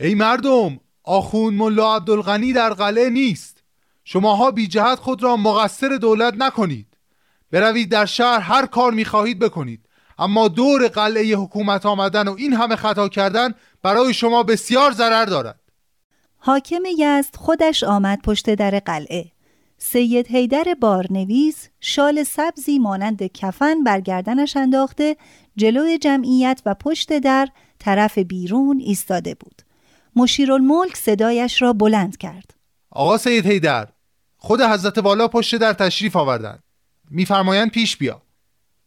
ای 0.00 0.14
مردم 0.14 0.80
آخون 1.04 1.54
ملا 1.54 1.96
عبدالغنی 1.96 2.52
در 2.52 2.70
قلعه 2.70 3.10
نیست. 3.10 3.62
شماها 4.04 4.50
بی 4.50 4.66
جهت 4.66 4.98
خود 4.98 5.22
را 5.22 5.36
مقصر 5.36 5.88
دولت 5.88 6.34
نکنید. 6.38 6.86
بروید 7.50 7.90
در 7.90 8.06
شهر 8.06 8.40
هر 8.40 8.66
کار 8.66 8.92
می‌خواهید 8.92 9.38
بکنید. 9.38 9.80
اما 10.18 10.48
دور 10.48 10.88
قلعه 10.88 11.36
حکومت 11.36 11.86
آمدن 11.86 12.28
و 12.28 12.34
این 12.38 12.52
همه 12.52 12.76
خطا 12.76 13.08
کردن 13.08 13.54
برای 13.82 14.14
شما 14.14 14.42
بسیار 14.42 14.92
ضرر 14.92 15.24
دارد. 15.24 15.60
حاکم 16.36 16.82
یزد 16.98 17.36
خودش 17.36 17.84
آمد 17.84 18.22
پشت 18.22 18.54
در 18.54 18.78
قلعه. 18.78 19.32
سید 19.84 20.26
هیدر 20.26 20.64
بارنویس 20.80 21.68
شال 21.80 22.22
سبزی 22.22 22.78
مانند 22.78 23.26
کفن 23.26 23.84
بر 23.84 24.00
گردنش 24.00 24.56
انداخته 24.56 25.16
جلوی 25.56 25.98
جمعیت 25.98 26.62
و 26.66 26.74
پشت 26.74 27.18
در 27.18 27.48
طرف 27.78 28.18
بیرون 28.18 28.80
ایستاده 28.80 29.34
بود. 29.34 29.62
مشیرالملک 30.16 30.96
صدایش 30.96 31.62
را 31.62 31.72
بلند 31.72 32.16
کرد. 32.16 32.54
آقا 32.90 33.18
سید 33.18 33.46
هیدر 33.46 33.88
خود 34.36 34.60
حضرت 34.60 34.98
والا 34.98 35.28
پشت 35.28 35.56
در 35.56 35.72
تشریف 35.72 36.16
آوردند 36.16 36.62
میفرمایند 37.10 37.70
پیش 37.70 37.96
بیا. 37.96 38.22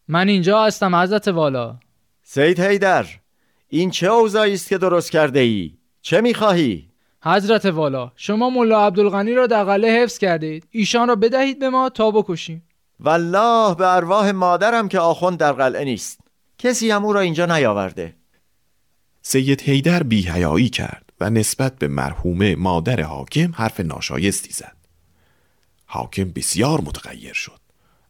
من 0.07 0.27
اینجا 0.27 0.63
هستم 0.63 0.95
حضرت 0.95 1.27
والا. 1.27 1.79
سید 2.23 2.59
هیدر 2.59 3.05
این 3.69 3.91
چه 3.91 4.07
اوضاعی 4.07 4.53
است 4.53 4.69
که 4.69 4.77
درست 4.77 5.11
کرده 5.11 5.39
ای؟ 5.39 5.73
چه 6.01 6.21
می‌خواهی؟ 6.21 6.89
حضرت 7.23 7.65
والا 7.65 8.11
شما 8.15 8.49
ملا 8.49 8.85
عبدالغنی 8.85 9.33
را 9.33 9.47
در 9.47 9.63
قلعه 9.63 10.03
حفظ 10.03 10.17
کردید. 10.17 10.67
ایشان 10.71 11.07
را 11.07 11.15
بدهید 11.15 11.59
به 11.59 11.69
ما 11.69 11.89
تا 11.89 12.11
بکشیم. 12.11 12.67
والله 12.99 13.75
به 13.75 13.95
ارواح 13.95 14.31
مادرم 14.31 14.87
که 14.87 14.99
آخوند 14.99 15.37
در 15.37 15.51
قلعه 15.51 15.85
نیست. 15.85 16.19
کسی 16.57 16.91
هم 16.91 17.05
او 17.05 17.13
را 17.13 17.19
اینجا 17.19 17.45
نیاورده. 17.45 18.15
سید 19.21 19.61
هیدر 19.61 20.03
بیهیایی 20.03 20.69
کرد 20.69 21.13
و 21.19 21.29
نسبت 21.29 21.79
به 21.79 21.87
مرحومه 21.87 22.55
مادر 22.55 23.01
حاکم 23.01 23.51
حرف 23.55 23.79
ناشایستی 23.79 24.53
زد. 24.53 24.75
حاکم 25.85 26.31
بسیار 26.31 26.81
متغیر 26.81 27.33
شد 27.33 27.59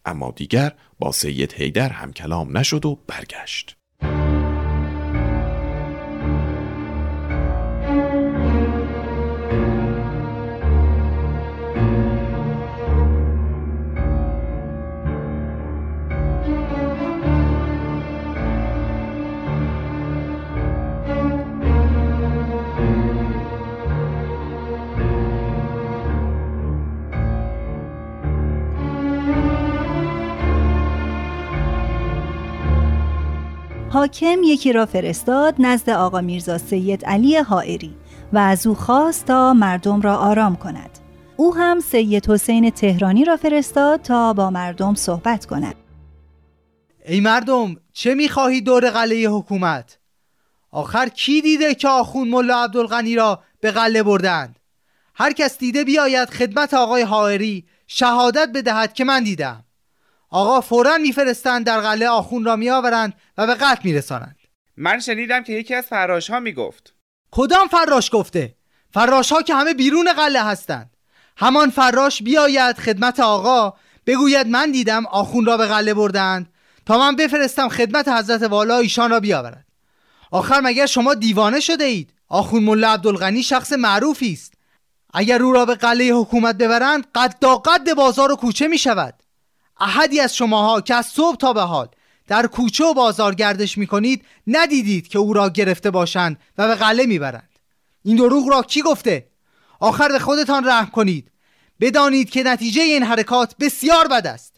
اما 0.06 0.32
دیگر 0.32 0.72
با 1.00 1.12
سید 1.12 1.54
هیدر 1.54 1.90
هم 1.90 2.14
کلام 2.14 2.58
نشد 2.58 2.86
و 2.86 3.00
برگشت. 3.08 3.78
حاکم 33.96 34.44
یکی 34.44 34.74
را 34.74 34.86
فرستاد 34.86 35.56
نزد 35.60 35.90
آقا 35.90 36.22
میرزا 36.22 36.58
سید 36.58 37.06
علی 37.06 37.38
حائری 37.38 37.96
و 38.34 38.38
از 38.38 38.68
او 38.68 38.76
خواست 38.76 39.26
تا 39.26 39.54
مردم 39.54 40.02
را 40.02 40.18
آرام 40.18 40.56
کند. 40.56 40.90
او 41.36 41.56
هم 41.56 41.80
سید 41.80 42.30
حسین 42.30 42.70
تهرانی 42.70 43.26
را 43.26 43.38
فرستاد 43.38 44.02
تا 44.02 44.34
با 44.34 44.50
مردم 44.50 44.96
صحبت 44.96 45.46
کند. 45.46 45.76
ای 47.06 47.20
مردم 47.20 47.76
چه 47.94 48.16
می‌خواهی 48.16 48.62
دور 48.62 48.90
قلعه 48.90 49.30
حکومت؟ 49.30 50.00
آخر 50.72 51.10
کی 51.10 51.42
دیده 51.42 51.76
که 51.76 51.88
آخون 51.88 52.28
ملا 52.28 52.64
عبدالغنی 52.64 53.16
را 53.16 53.40
به 53.60 53.72
قلعه 53.72 54.04
بردند؟ 54.04 54.60
هر 55.14 55.34
کس 55.34 55.58
دیده 55.58 55.84
بیاید 55.84 56.30
خدمت 56.30 56.74
آقای 56.74 57.02
حائری 57.02 57.66
شهادت 57.88 58.50
بدهد 58.56 58.94
که 58.94 59.04
من 59.04 59.24
دیدم. 59.24 59.65
آقا 60.30 60.62
فورا 60.62 60.98
میفرستند 60.98 61.66
در 61.66 61.80
قلعه 61.80 62.10
آخون 62.10 62.46
را 62.46 62.56
میآورند 62.56 63.14
و 63.38 63.48
به 63.48 63.54
قتل 63.54 63.82
میرسانند. 63.84 64.36
من 64.78 65.00
شنیدم 65.00 65.44
که 65.44 65.54
یکی 65.54 65.76
از 65.76 65.86
فراش 65.86 66.30
ها 66.30 66.40
می‌گفت. 66.40 66.94
کدام 67.32 67.68
فراش 67.68 68.10
گفته؟ 68.14 68.56
فراش 68.94 69.32
ها 69.32 69.42
که 69.42 69.56
همه 69.56 69.74
بیرون 69.74 70.14
قلعه 70.14 70.44
هستند. 70.44 70.98
همان 71.38 71.70
فراش 71.70 72.24
بیاید 72.24 72.78
خدمت 72.78 73.20
آقا. 73.20 73.74
بگوید 74.06 74.48
من 74.48 74.72
دیدم 74.72 75.06
آخون 75.06 75.46
را 75.46 75.58
به 75.58 75.66
قلعه 75.66 75.94
بردند 75.94 76.54
تا 76.86 76.98
من 76.98 77.16
بفرستم 77.16 77.70
خدمت 77.70 78.08
حضرت 78.08 78.44
والا 78.44 78.78
ایشان 78.78 79.12
را 79.12 79.20
بیاورد. 79.20 79.66
آخر 80.32 80.62
مگر 80.62 80.86
شما 80.86 81.14
دیوانه 81.14 81.60
شده 81.60 81.84
اید؟ 81.84 82.14
آخون 82.30 82.64
ملا 82.64 82.94
عبدالغنی 82.94 83.44
شخص 83.44 83.74
معروفی 83.74 84.34
است. 84.34 84.54
اگر 85.14 85.44
او 85.44 85.52
را 85.52 85.66
به 85.66 85.76
قلعه 85.76 86.14
حکومت 86.14 86.56
ببرند 86.56 87.08
قد 87.16 87.46
قد 87.66 87.94
بازار 87.94 88.32
و 88.32 88.36
کوچه 88.36 88.68
می 88.68 88.78
شود 88.78 89.14
احدی 89.80 90.20
از 90.20 90.36
شماها 90.36 90.82
که 90.82 90.96
از 90.96 91.06
صبح 91.06 91.38
تا 91.38 91.54
به 91.54 91.62
حال 91.62 91.88
در 92.28 92.48
کوچه 92.48 92.86
و 92.86 92.94
بازار 92.94 93.36
گردش 93.36 93.78
می 93.78 93.88
کنید 93.88 94.26
ندیدید 94.48 95.08
که 95.08 95.20
او 95.20 95.34
را 95.34 95.50
گرفته 95.50 95.92
باشند 95.92 96.40
و 96.58 96.68
به 96.68 96.76
قلعه 96.76 97.06
می 97.06 97.20
برند 97.20 97.50
این 98.04 98.16
دروغ 98.16 98.50
را 98.50 98.62
کی 98.62 98.82
گفته؟ 98.82 99.28
آخر 99.80 100.08
به 100.08 100.20
خودتان 100.20 100.68
رحم 100.68 100.86
کنید. 100.86 101.32
بدانید 101.80 102.30
که 102.30 102.44
نتیجه 102.44 102.82
این 102.82 103.04
حرکات 103.04 103.56
بسیار 103.60 104.08
بد 104.08 104.28
است. 104.28 104.56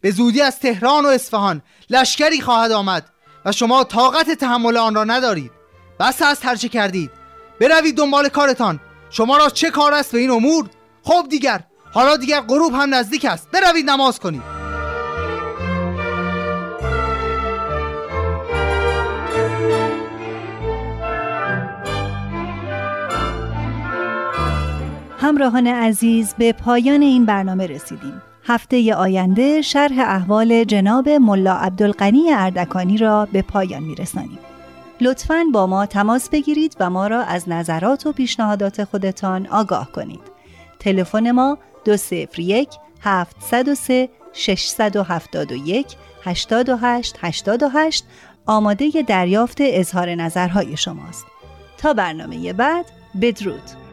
به 0.00 0.10
زودی 0.10 0.42
از 0.42 0.58
تهران 0.58 1.06
و 1.06 1.08
اصفهان 1.08 1.62
لشکری 1.90 2.40
خواهد 2.40 2.72
آمد 2.72 3.10
و 3.44 3.52
شما 3.52 3.84
طاقت 3.84 4.30
تحمل 4.30 4.76
آن 4.76 4.94
را 4.94 5.04
ندارید. 5.04 5.50
بس 6.00 6.22
از 6.22 6.38
هرچه 6.42 6.68
کردید. 6.68 7.10
بروید 7.60 7.96
دنبال 7.96 8.28
کارتان. 8.28 8.80
شما 9.10 9.36
را 9.36 9.50
چه 9.50 9.70
کار 9.70 9.94
است 9.94 10.12
به 10.12 10.18
این 10.18 10.30
امور؟ 10.30 10.70
خب 11.02 11.26
دیگر 11.30 11.64
حالا 11.94 12.16
دیگر 12.16 12.40
غروب 12.40 12.74
هم 12.74 12.94
نزدیک 12.94 13.24
است 13.24 13.48
بروید 13.50 13.90
نماز 13.90 14.18
کنید 14.18 14.42
همراهان 25.18 25.66
عزیز 25.66 26.34
به 26.38 26.52
پایان 26.52 27.02
این 27.02 27.24
برنامه 27.24 27.66
رسیدیم. 27.66 28.22
هفته 28.46 28.94
آینده 28.94 29.62
شرح 29.62 29.98
احوال 29.98 30.64
جناب 30.64 31.08
ملا 31.08 31.54
عبدالقنی 31.54 32.32
اردکانی 32.32 32.98
را 32.98 33.28
به 33.32 33.42
پایان 33.42 33.82
میرسانیم. 33.82 34.38
لطفاً 35.00 35.44
با 35.52 35.66
ما 35.66 35.86
تماس 35.86 36.28
بگیرید 36.28 36.76
و 36.80 36.90
ما 36.90 37.06
را 37.06 37.22
از 37.22 37.48
نظرات 37.48 38.06
و 38.06 38.12
پیشنهادات 38.12 38.84
خودتان 38.84 39.46
آگاه 39.46 39.92
کنید. 39.92 40.20
تلفن 40.78 41.30
ما 41.30 41.58
201 41.84 42.68
703 43.00 44.08
671 44.32 45.96
828 46.24 47.16
828 47.22 48.04
آماده 48.46 49.02
دریافت 49.02 49.56
اظهار 49.60 50.14
نظرهای 50.14 50.76
شماست. 50.76 51.26
تا 51.78 51.92
برنامه 51.92 52.52
بعد 52.52 52.86
بدرود. 53.22 53.83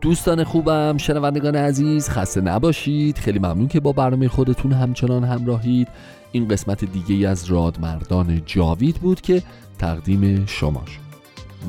دوستان 0.00 0.44
خوبم 0.44 0.96
شنوندگان 0.96 1.56
عزیز 1.56 2.08
خسته 2.08 2.40
نباشید. 2.40 3.18
خیلی 3.18 3.38
ممنون 3.38 3.68
که 3.68 3.80
با 3.80 3.92
برنامه 3.92 4.28
خودتون 4.28 4.72
همچنان 4.72 5.24
همراهید. 5.24 5.88
این 6.32 6.48
قسمت 6.48 6.84
دیگه 6.84 7.28
از 7.28 7.44
رادمردان 7.44 8.42
جاوید 8.46 8.96
بود 8.96 9.20
که 9.20 9.42
تقدیم 9.78 10.46
شما 10.46 10.82
شد. 10.86 11.08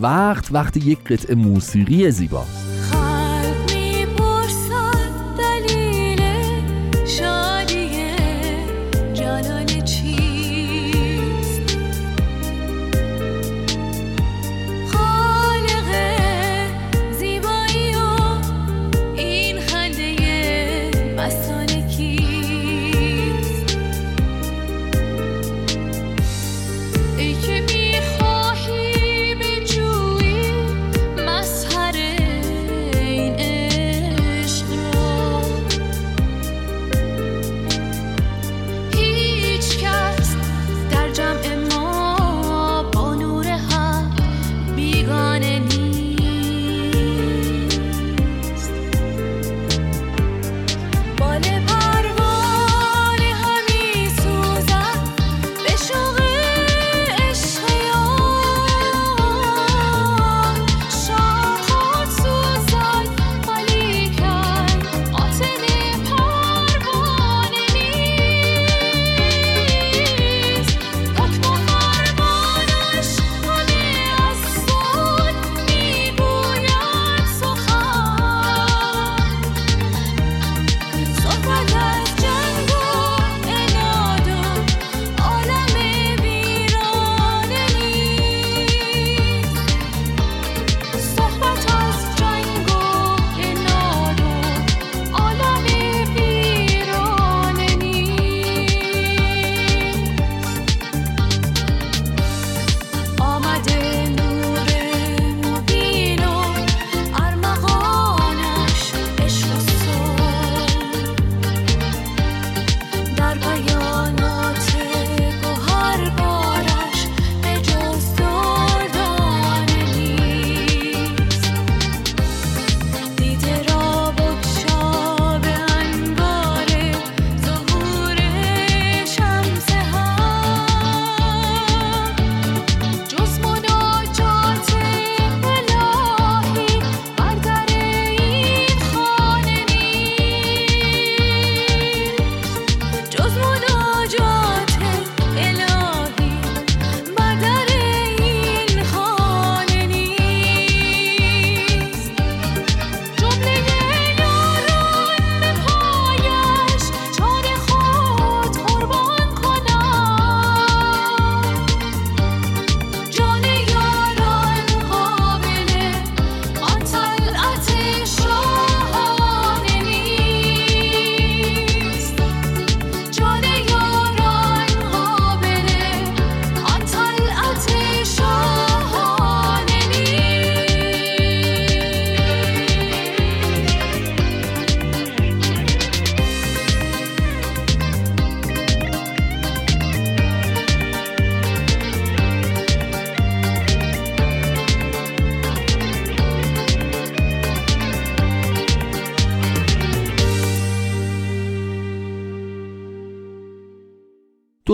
وقت 0.01 0.47
وقتی 0.51 0.79
یک 0.79 1.03
قطعه 1.03 1.35
موسیقی 1.35 2.11
زیباست. 2.11 2.78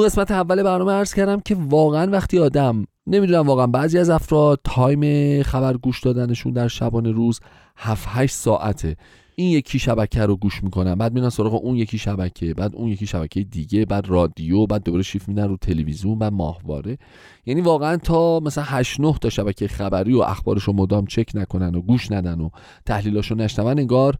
قسمت 0.06 0.32
اول 0.32 0.64
برنامه 0.64 0.92
عرض 0.92 1.14
کردم 1.14 1.40
که 1.40 1.56
واقعا 1.60 2.12
وقتی 2.12 2.40
آدم 2.40 2.86
نمی‌دونم 3.08 3.48
واقعا 3.48 3.68
بعضی 3.68 3.98
از 3.98 4.10
افراد 4.10 4.60
تایم 4.64 5.44
خبر 5.44 5.78
گوش 5.78 6.02
دادنشون 6.02 6.54
در 6.54 6.68
شبانه 6.68 7.12
روز 7.12 7.40
7 7.78 8.08
8 8.12 8.36
ساعته. 8.36 8.96
این 9.36 9.50
یکی 9.50 9.80
شبکه 9.80 10.26
رو 10.26 10.36
گوش 10.36 10.64
می‌کنن 10.64 10.96
بعد 10.96 11.14
میرن 11.14 11.30
سراغ 11.30 11.66
اون 11.66 11.76
یکی 11.76 11.98
شبکه 11.98 12.54
بعد 12.54 12.76
اون 12.76 12.90
یکی 12.90 13.06
شبکه 13.08 13.44
دیگه 13.44 13.86
بعد 13.86 14.10
رادیو 14.10 14.66
بعد 14.66 14.84
دوباره 14.84 15.04
شیفت 15.04 15.30
میدن 15.30 15.48
رو 15.48 15.58
تلویزیون 15.58 16.20
بعد 16.20 16.34
ماهواره. 16.34 16.98
یعنی 17.46 17.62
واقعا 17.62 17.98
تا 17.98 18.40
مثلا 18.40 18.64
8 18.64 19.00
9 19.00 19.14
تا 19.22 19.30
شبکه 19.30 19.68
خبری 19.68 20.14
و 20.14 20.20
اخبارش 20.20 20.70
مدام 20.70 21.06
چک 21.06 21.32
نکنن 21.34 21.76
و 21.76 21.82
گوش 21.82 22.12
ندن 22.12 22.42
و 22.42 22.50
تحلیلاشو 22.86 23.36
نشنون 23.36 23.80
انگار 23.80 24.16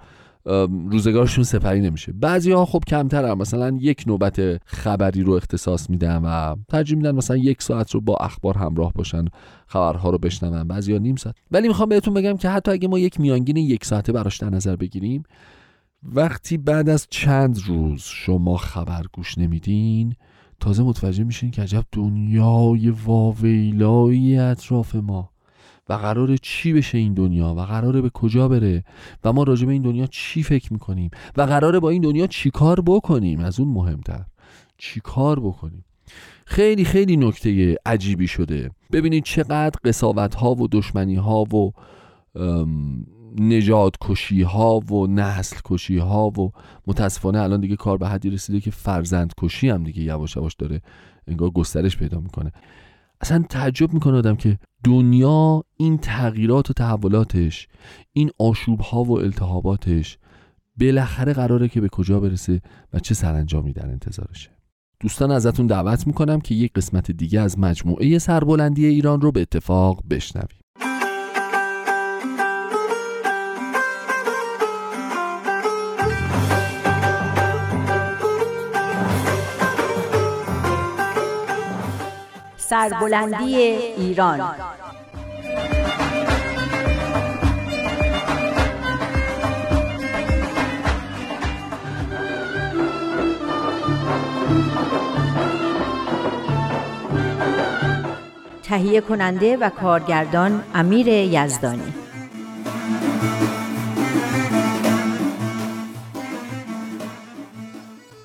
روزگارشون 0.92 1.44
سپری 1.44 1.82
نمیشه. 1.82 2.12
بعضی 2.12 2.52
ها 2.52 2.66
خب 2.66 2.84
کمتر 2.88 3.26
هم 3.26 3.38
مثلا 3.38 3.78
یک 3.80 4.04
نوبت 4.08 4.62
خبری 4.66 5.24
رو 5.24 5.34
اختصاص 5.34 5.90
میدن 5.90 6.22
و 6.26 6.56
ترجیح 6.70 6.98
میدن 6.98 7.12
مثلا 7.12 7.38
یک 7.38 7.62
ساعت 7.62 7.92
رو 7.92 8.02
با 8.02 8.16
اخبار 8.16 8.58
همراه 8.58 8.94
باشن 8.94 9.26
خبرها 9.68 10.10
رو 10.10 10.18
بشنون. 10.18 10.68
بعضی 10.68 10.94
ها 10.94 11.00
نیم 11.00 11.16
ساعت. 11.16 11.36
ولی 11.52 11.68
می‌خوام 11.68 11.90
بهتون 11.90 12.14
بگم 12.14 12.38
که 12.38 12.50
حتی 12.50 12.72
اگه 12.72 12.88
ما 12.88 13.00
یک 13.00 13.20
میانگین 13.20 13.58
یک 13.58 13.86
ساعته 13.86 14.12
براش 14.12 14.38
در 14.38 14.50
نظر 14.50 14.76
بگیریم 14.76 15.24
وقتی 16.04 16.58
بعد 16.58 16.90
از 16.90 17.08
چند 17.10 17.60
روز 17.68 18.02
شما 18.02 18.58
خبر 18.58 19.06
گوش 19.14 19.38
نمیدین 19.38 20.16
تازه 20.60 20.84
متوجه 20.84 21.24
میشین 21.24 21.52
که 21.52 21.62
عجب 21.62 21.86
دنیای 21.92 22.90
واویلایی 22.90 24.38
اطراف 24.38 24.96
ما. 24.96 25.35
و 25.90 25.94
قرار 25.94 26.38
چی 26.38 26.74
بشه 26.74 26.98
این 26.98 27.14
دنیا 27.14 27.54
و 27.54 27.60
قراره 27.60 28.02
به 28.02 28.10
کجا 28.10 28.48
بره 28.48 28.84
و 29.24 29.34
ما 29.34 29.44
راجع 29.44 29.66
به 29.66 29.74
این 29.74 29.82
دنیا 29.82 30.08
چی 30.08 30.44
فکر 30.44 30.74
می‌کنیم 30.74 31.10
و 31.38 31.42
قراره 31.42 31.80
با 31.80 31.90
این 31.90 32.02
دنیا 32.02 32.28
چی 32.28 32.50
کار 32.52 32.82
بکنیم؟ 32.82 33.40
از 33.40 33.60
اون 33.60 33.70
مهمتر. 33.70 34.26
چی 34.78 35.00
کار 35.00 35.40
بکنیم؟ 35.40 35.86
خیلی 36.46 36.86
خیلی 36.86 37.18
نکته 37.18 37.76
عجیبی 37.86 38.28
شده. 38.28 38.72
ببینید 38.92 39.24
چقدر 39.24 39.80
قصاوت 39.84 40.36
ها 40.36 40.56
و 40.56 40.68
دشمنی 40.68 41.16
ها 41.16 41.44
و 41.44 41.72
نجات 43.40 43.96
کشی 44.02 44.42
ها 44.42 44.80
و 44.80 45.08
نسل 45.08 45.58
کشی 45.66 45.98
ها 45.98 46.28
و 46.28 46.52
متاسفانه 46.88 47.40
الان 47.40 47.62
دیگه 47.62 47.76
کار 47.76 47.98
به 47.98 48.08
حدی 48.08 48.30
رسیده 48.30 48.60
که 48.60 48.72
فرزند 48.72 49.34
کشی 49.38 49.70
هم 49.70 49.84
دیگه 49.84 50.02
یواش 50.02 50.36
یواش 50.36 50.54
داره 50.54 50.82
انگار 51.28 51.50
گسترش 51.50 51.98
پیدا 51.98 52.20
می‌کنه. 52.20 52.52
اصلا 53.22 53.46
تعجب 53.50 53.94
می‌کنه 53.94 54.18
آدم 54.18 54.36
که 54.36 54.60
دنیا 54.84 55.64
این 55.78 55.98
تغییرات 55.98 56.70
و 56.70 56.74
تحولاتش 56.74 57.68
این 58.14 58.32
آشوب 58.40 58.80
ها 58.80 59.04
و 59.04 59.20
التهاباتش 59.20 60.18
بالاخره 60.80 61.34
قراره 61.34 61.68
که 61.68 61.82
به 61.82 61.90
کجا 61.90 62.20
برسه 62.20 62.62
و 62.94 63.00
چه 63.00 63.14
سرانجامی 63.14 63.74
در 63.74 63.88
انتظارشه. 63.88 64.50
دوستان 65.00 65.32
ازتون 65.32 65.68
دعوت 65.68 66.08
می‌کنم 66.08 66.42
که 66.42 66.56
یک 66.56 66.74
قسمت 66.74 67.12
دیگه 67.12 67.42
از 67.42 67.60
مجموعه 67.60 68.20
سربلندی 68.20 68.86
ایران 68.86 69.22
رو 69.22 69.32
به 69.32 69.42
اتفاق 69.42 70.04
بشنویم. 70.10 70.60
سربلندی 82.70 83.56
ایران. 83.56 84.56
تهیه 98.64 99.02
کننده 99.02 99.58
و 99.58 99.70
کارگردان 99.70 100.64
امیر 100.74 101.08
یزدانی. 101.08 101.94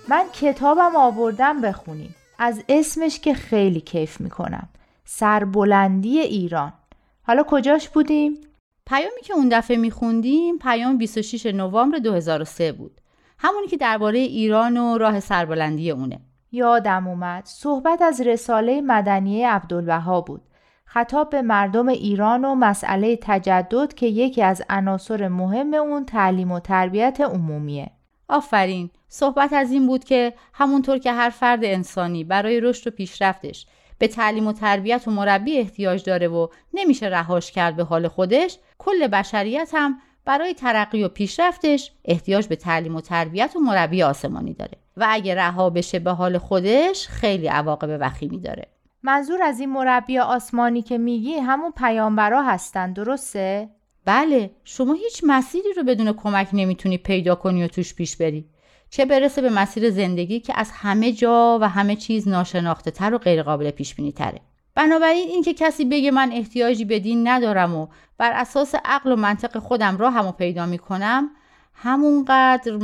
من 0.09 0.25
کتابم 0.33 0.97
آوردم 0.97 1.61
بخونیم 1.61 2.15
از 2.43 2.65
اسمش 2.69 3.21
که 3.21 3.35
خیلی 3.35 3.81
کیف 3.81 4.21
می‌کنم. 4.21 4.69
سربلندی 5.05 6.19
ایران. 6.19 6.73
حالا 7.23 7.43
کجاش 7.43 7.89
بودیم؟ 7.89 8.35
پیامی 8.87 9.21
که 9.25 9.35
اون 9.35 9.49
دفعه 9.49 9.77
میخوندیم 9.77 10.59
پیام 10.59 10.99
26 10.99 11.47
نوامبر 11.47 11.99
2003 11.99 12.73
بود. 12.73 13.01
همونی 13.39 13.67
که 13.67 13.77
درباره 13.77 14.19
ایران 14.19 14.77
و 14.77 14.99
راه 14.99 15.21
سربلندی 15.21 15.91
اونه. 15.91 16.21
یادم 16.53 17.09
اومد. 17.09 17.45
صحبت 17.47 18.03
از 18.03 18.21
رساله 18.21 18.81
مدنیه 18.81 19.51
عبدالبها 19.51 20.21
بود. 20.21 20.43
خطاب 20.85 21.31
به 21.31 21.43
مردم 21.43 21.89
ایران 21.89 22.45
و 22.45 22.55
مسئله 22.55 23.19
تجدد 23.23 23.95
که 23.95 24.07
یکی 24.07 24.43
از 24.43 24.63
عناصر 24.69 25.29
مهم 25.29 25.75
اون 25.75 26.05
تعلیم 26.05 26.53
و 26.53 26.61
تربیت 26.61 27.21
عمومیه. 27.21 27.91
آفرین. 28.29 28.91
صحبت 29.13 29.53
از 29.53 29.73
این 29.73 29.87
بود 29.87 30.05
که 30.05 30.33
همونطور 30.53 30.99
که 30.99 31.13
هر 31.13 31.31
فرد 31.31 31.65
انسانی 31.65 32.25
برای 32.25 32.61
رشد 32.61 32.87
و 32.87 32.91
پیشرفتش 32.91 33.67
به 33.99 34.09
تعلیم 34.09 34.47
و 34.47 34.53
تربیت 34.53 35.09
و 35.09 35.11
مربی 35.11 35.59
احتیاج 35.59 36.05
داره 36.05 36.29
و 36.29 36.49
نمیشه 36.75 37.07
رهاش 37.07 37.53
کرد 37.53 37.77
به 37.77 37.85
حال 37.85 38.09
خودش 38.09 38.59
کل 38.79 39.07
بشریت 39.07 39.71
هم 39.75 39.99
برای 40.25 40.55
ترقی 40.55 41.05
و 41.05 41.09
پیشرفتش 41.09 41.93
احتیاج 42.05 42.47
به 42.47 42.57
تعلیم 42.57 42.97
و 42.97 43.01
تربیت 43.01 43.53
و 43.57 43.61
مربی 43.61 44.03
آسمانی 44.03 44.55
داره. 44.55 44.79
و 44.97 45.07
اگه 45.11 45.35
رها 45.35 45.71
بشه 45.71 45.99
به 45.99 46.11
حال 46.11 46.39
خودش 46.39 47.09
خیلی 47.09 47.47
عواقب 47.47 47.99
وخیمی 48.01 48.39
داره. 48.39 48.67
منظور 49.03 49.43
از 49.43 49.61
این 49.61 49.71
مربی 49.71 50.19
آسمانی 50.19 50.83
که 50.83 50.99
میگی 50.99 51.35
همون 51.35 51.73
پیامبرا 51.77 52.43
هستن 52.43 52.93
درسته؟ 52.93 53.69
بله 54.05 54.51
شما 54.65 54.93
هیچ 54.93 55.23
مسیری 55.27 55.73
رو 55.77 55.83
بدون 55.83 56.13
کمک 56.13 56.49
نمی‌تونی 56.53 56.99
پیدا 56.99 57.35
کنی 57.35 57.65
و 57.65 57.69
توش 57.69 57.95
پیش 57.95 58.17
بری. 58.17 58.45
چه 58.91 59.05
برسه 59.05 59.43
به 59.43 59.51
مسیر 59.51 59.91
زندگی 59.91 60.41
که 60.41 60.53
از 60.57 60.71
همه 60.75 61.13
جا 61.13 61.59
و 61.61 61.69
همه 61.69 61.97
چیز 61.97 62.29
ناشناخته 62.29 62.91
تر 62.91 63.15
و 63.15 63.19
غیرقابل 63.19 63.71
پیش 63.71 63.95
بینی 63.95 64.13
تره 64.13 64.41
بنابراین 64.75 65.29
اینکه 65.29 65.55
کسی 65.55 65.85
بگه 65.85 66.11
من 66.11 66.33
احتیاجی 66.33 66.85
به 66.85 66.99
دین 66.99 67.29
ندارم 67.29 67.75
و 67.75 67.87
بر 68.19 68.33
اساس 68.33 68.75
عقل 68.85 69.13
و 69.13 69.17
منطق 69.17 69.59
خودم 69.59 69.97
راه 69.97 70.13
همو 70.13 70.33
پیدا 70.33 70.67
می‌کنم 70.67 71.31
همونقدر 71.75 72.79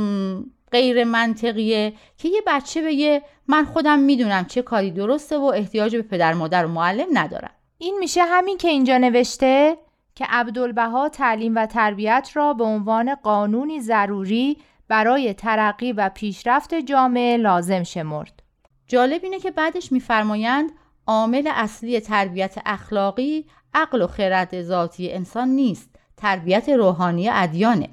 غیر 0.71 1.03
منطقیه 1.03 1.93
که 2.17 2.29
یه 2.29 2.41
بچه 2.47 2.81
بگه 2.81 3.21
من 3.47 3.65
خودم 3.65 3.99
می‌دونم 3.99 4.45
چه 4.45 4.61
کاری 4.61 4.91
درسته 4.91 5.37
و 5.37 5.43
احتیاج 5.43 5.95
به 5.95 6.01
پدر 6.01 6.33
مادر 6.33 6.65
و 6.65 6.69
معلم 6.69 7.07
ندارم. 7.13 7.51
این 7.77 7.97
میشه 7.99 8.21
همین 8.23 8.57
که 8.57 8.67
اینجا 8.67 8.97
نوشته 8.97 9.77
که 10.15 10.25
عبدالبها 10.29 11.09
تعلیم 11.09 11.55
و 11.55 11.65
تربیت 11.65 12.29
را 12.33 12.53
به 12.53 12.63
عنوان 12.63 13.15
قانونی 13.15 13.81
ضروری 13.81 14.57
برای 14.87 15.33
ترقی 15.33 15.91
و 15.91 16.09
پیشرفت 16.09 16.73
جامعه 16.73 17.37
لازم 17.37 17.83
شمرد. 17.83 18.43
جالب 18.87 19.23
اینه 19.23 19.39
که 19.39 19.51
بعدش 19.51 19.91
میفرمایند 19.91 20.71
عامل 21.07 21.51
اصلی 21.55 21.99
تربیت 21.99 22.55
اخلاقی 22.65 23.45
عقل 23.73 24.01
و 24.01 24.07
خرد 24.07 24.61
ذاتی 24.61 25.11
انسان 25.11 25.47
نیست 25.47 25.89
تربیت 26.17 26.69
روحانی 26.69 27.29
ادیانه. 27.29 27.89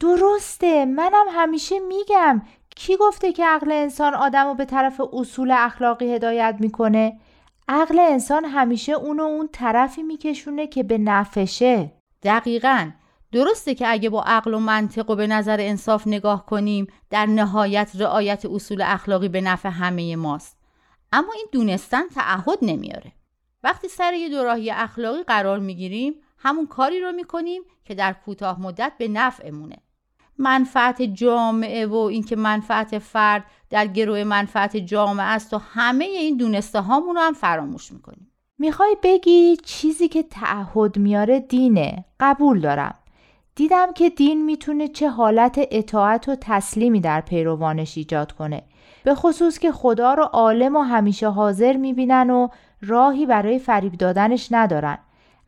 درسته 0.00 0.84
منم 0.84 1.26
همیشه 1.30 1.78
میگم. 1.78 2.42
کی 2.76 2.96
گفته 2.96 3.32
که 3.32 3.44
عقل 3.46 3.72
انسان 3.72 4.14
آدم 4.14 4.46
رو 4.46 4.54
به 4.54 4.64
طرف 4.64 5.00
اصول 5.12 5.50
اخلاقی 5.50 6.14
هدایت 6.14 6.56
می‌کنه؟ 6.60 7.18
عقل 7.68 7.98
انسان 7.98 8.44
همیشه 8.44 8.92
اونو 8.92 9.22
اون 9.22 9.48
طرفی 9.52 10.02
میکشونه 10.02 10.66
که 10.66 10.82
به 10.82 10.98
نفشه. 10.98 11.92
دقیقا. 12.22 12.90
درسته 13.34 13.74
که 13.74 13.88
اگه 13.88 14.10
با 14.10 14.22
عقل 14.22 14.54
و 14.54 14.58
منطق 14.58 15.10
و 15.10 15.16
به 15.16 15.26
نظر 15.26 15.56
انصاف 15.60 16.06
نگاه 16.06 16.46
کنیم 16.46 16.86
در 17.10 17.26
نهایت 17.26 17.92
رعایت 17.94 18.46
اصول 18.46 18.82
اخلاقی 18.82 19.28
به 19.28 19.40
نفع 19.40 19.68
همه 19.68 20.16
ماست. 20.16 20.56
اما 21.12 21.32
این 21.32 21.46
دونستن 21.52 22.08
تعهد 22.08 22.58
نمیاره. 22.62 23.12
وقتی 23.62 23.88
سر 23.88 24.12
یه 24.12 24.28
دوراهی 24.28 24.70
اخلاقی 24.70 25.22
قرار 25.22 25.58
می‌گیریم 25.58 26.14
همون 26.38 26.66
کاری 26.66 27.00
رو 27.00 27.12
می‌کنیم 27.12 27.62
که 27.84 27.94
در 27.94 28.12
کوتاه 28.12 28.60
مدت 28.60 28.92
به 28.98 29.08
نفعمونه. 29.08 29.76
منفعت 30.38 31.02
جامعه 31.02 31.86
و 31.86 31.94
اینکه 31.96 32.36
منفعت 32.36 32.98
فرد 32.98 33.44
در 33.70 33.86
گروه 33.86 34.24
منفعت 34.24 34.76
جامعه 34.76 35.26
است 35.26 35.54
و 35.54 35.58
همه 35.58 36.04
این 36.04 36.36
دونسته 36.36 36.80
هامون 36.80 37.16
رو 37.16 37.22
هم 37.22 37.32
فراموش 37.32 37.92
می‌کنیم. 37.92 38.30
می‌خوای 38.58 38.96
بگی 39.02 39.56
چیزی 39.56 40.08
که 40.08 40.22
تعهد 40.22 40.98
میاره 40.98 41.40
دینه. 41.40 42.04
قبول 42.20 42.60
دارم. 42.60 42.98
دیدم 43.56 43.92
که 43.92 44.10
دین 44.10 44.44
می‌تونه 44.44 44.88
چه 44.88 45.08
حالت 45.08 45.60
اطاعت 45.70 46.28
و 46.28 46.36
تسلیمی 46.40 47.00
در 47.00 47.20
پیروانش 47.20 47.98
ایجاد 47.98 48.32
کنه. 48.32 48.62
به 49.04 49.14
خصوص 49.14 49.58
که 49.58 49.72
خدا 49.72 50.14
رو 50.14 50.22
عالم 50.22 50.76
و 50.76 50.80
همیشه 50.80 51.28
حاضر 51.28 51.76
می‌بینن 51.76 52.30
و 52.30 52.48
راهی 52.82 53.26
برای 53.26 53.58
فریب 53.58 53.92
دادنش 53.92 54.48
ندارن. 54.50 54.98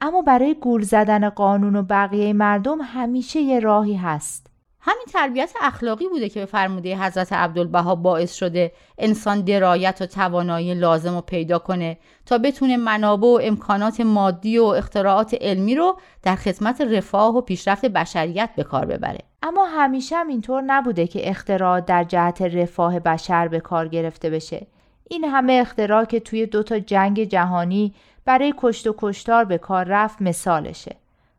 اما 0.01 0.23
برای 0.23 0.55
گول 0.55 0.83
زدن 0.83 1.29
قانون 1.29 1.77
و 1.77 1.83
بقیه 1.83 2.33
مردم 2.33 2.79
همیشه 2.83 3.41
یه 3.41 3.61
راهی 3.61 3.95
هست. 3.95 4.47
همین 4.89 5.05
تربیت 5.13 5.53
اخلاقی 5.61 6.09
بوده 6.09 6.29
که 6.29 6.41
به 6.41 6.47
فرموده 6.47 6.97
حضرت 6.97 7.33
عبدالبها 7.33 7.95
باعث 7.95 8.35
شده 8.35 8.73
انسان 8.99 9.41
درایت 9.41 9.99
و 10.03 10.07
توانایی 10.07 10.75
لازم 10.75 11.15
رو 11.15 11.21
پیدا 11.21 11.59
کنه 11.59 11.99
تا 12.27 12.39
بتونه 12.39 12.77
منابع 12.77 13.29
و 13.29 13.41
امکانات 13.43 14.01
مادی 14.01 14.59
و 14.59 14.65
اختراعات 14.65 15.37
علمی 15.41 15.75
رو 15.75 15.99
در 16.23 16.37
خدمت 16.37 16.81
رفاه 16.81 17.37
و 17.37 17.41
پیشرفت 17.41 17.87
بشریت 17.87 18.51
به 18.57 18.65
کار 18.65 18.85
ببره. 18.85 19.19
اما 19.43 19.65
همیشه 19.65 20.17
هم 20.17 20.29
اینطور 20.29 20.63
نبوده 20.63 21.07
که 21.07 21.31
اختراعات 21.31 21.87
در 21.87 22.05
جهت 22.05 22.43
رفاه 22.43 23.01
بشر 23.01 23.49
به 23.49 23.61
کار 23.61 23.89
گرفته 23.89 24.31
بشه. 24.31 24.67
این 25.11 25.25
همه 25.25 25.53
اختراع 25.53 26.05
که 26.05 26.21
توی 26.21 26.47
دو 26.47 26.63
تا 26.63 26.79
جنگ 26.79 27.25
جهانی 27.25 27.95
برای 28.25 28.55
کشت 28.57 28.87
و 28.87 28.95
کشتار 28.99 29.45
به 29.45 29.59
کار 29.59 29.85
رفت 29.85 30.23
مثالشه. 30.23 30.97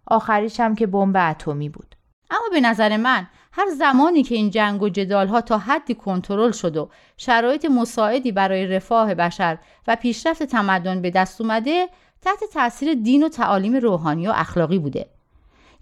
آخریش 0.07 0.59
هم 0.59 0.75
که 0.75 0.87
بمب 0.87 1.17
اتمی 1.17 1.69
بود. 1.69 1.96
اما 2.31 2.49
به 2.51 2.61
نظر 2.61 2.97
من 2.97 3.27
هر 3.51 3.69
زمانی 3.77 4.23
که 4.23 4.35
این 4.35 4.49
جنگ 4.49 4.81
و 4.81 4.89
جدال 4.89 5.27
ها 5.27 5.41
تا 5.41 5.57
حدی 5.57 5.93
کنترل 5.93 6.51
شد 6.51 6.77
و 6.77 6.89
شرایط 7.17 7.65
مساعدی 7.65 8.31
برای 8.31 8.67
رفاه 8.67 9.15
بشر 9.15 9.57
و 9.87 9.95
پیشرفت 9.95 10.43
تمدن 10.43 11.01
به 11.01 11.11
دست 11.11 11.41
اومده 11.41 11.87
تحت 12.21 12.39
تاثیر 12.53 12.93
دین 12.93 13.23
و 13.23 13.29
تعالیم 13.29 13.75
روحانی 13.75 14.27
و 14.27 14.33
اخلاقی 14.35 14.79
بوده. 14.79 15.09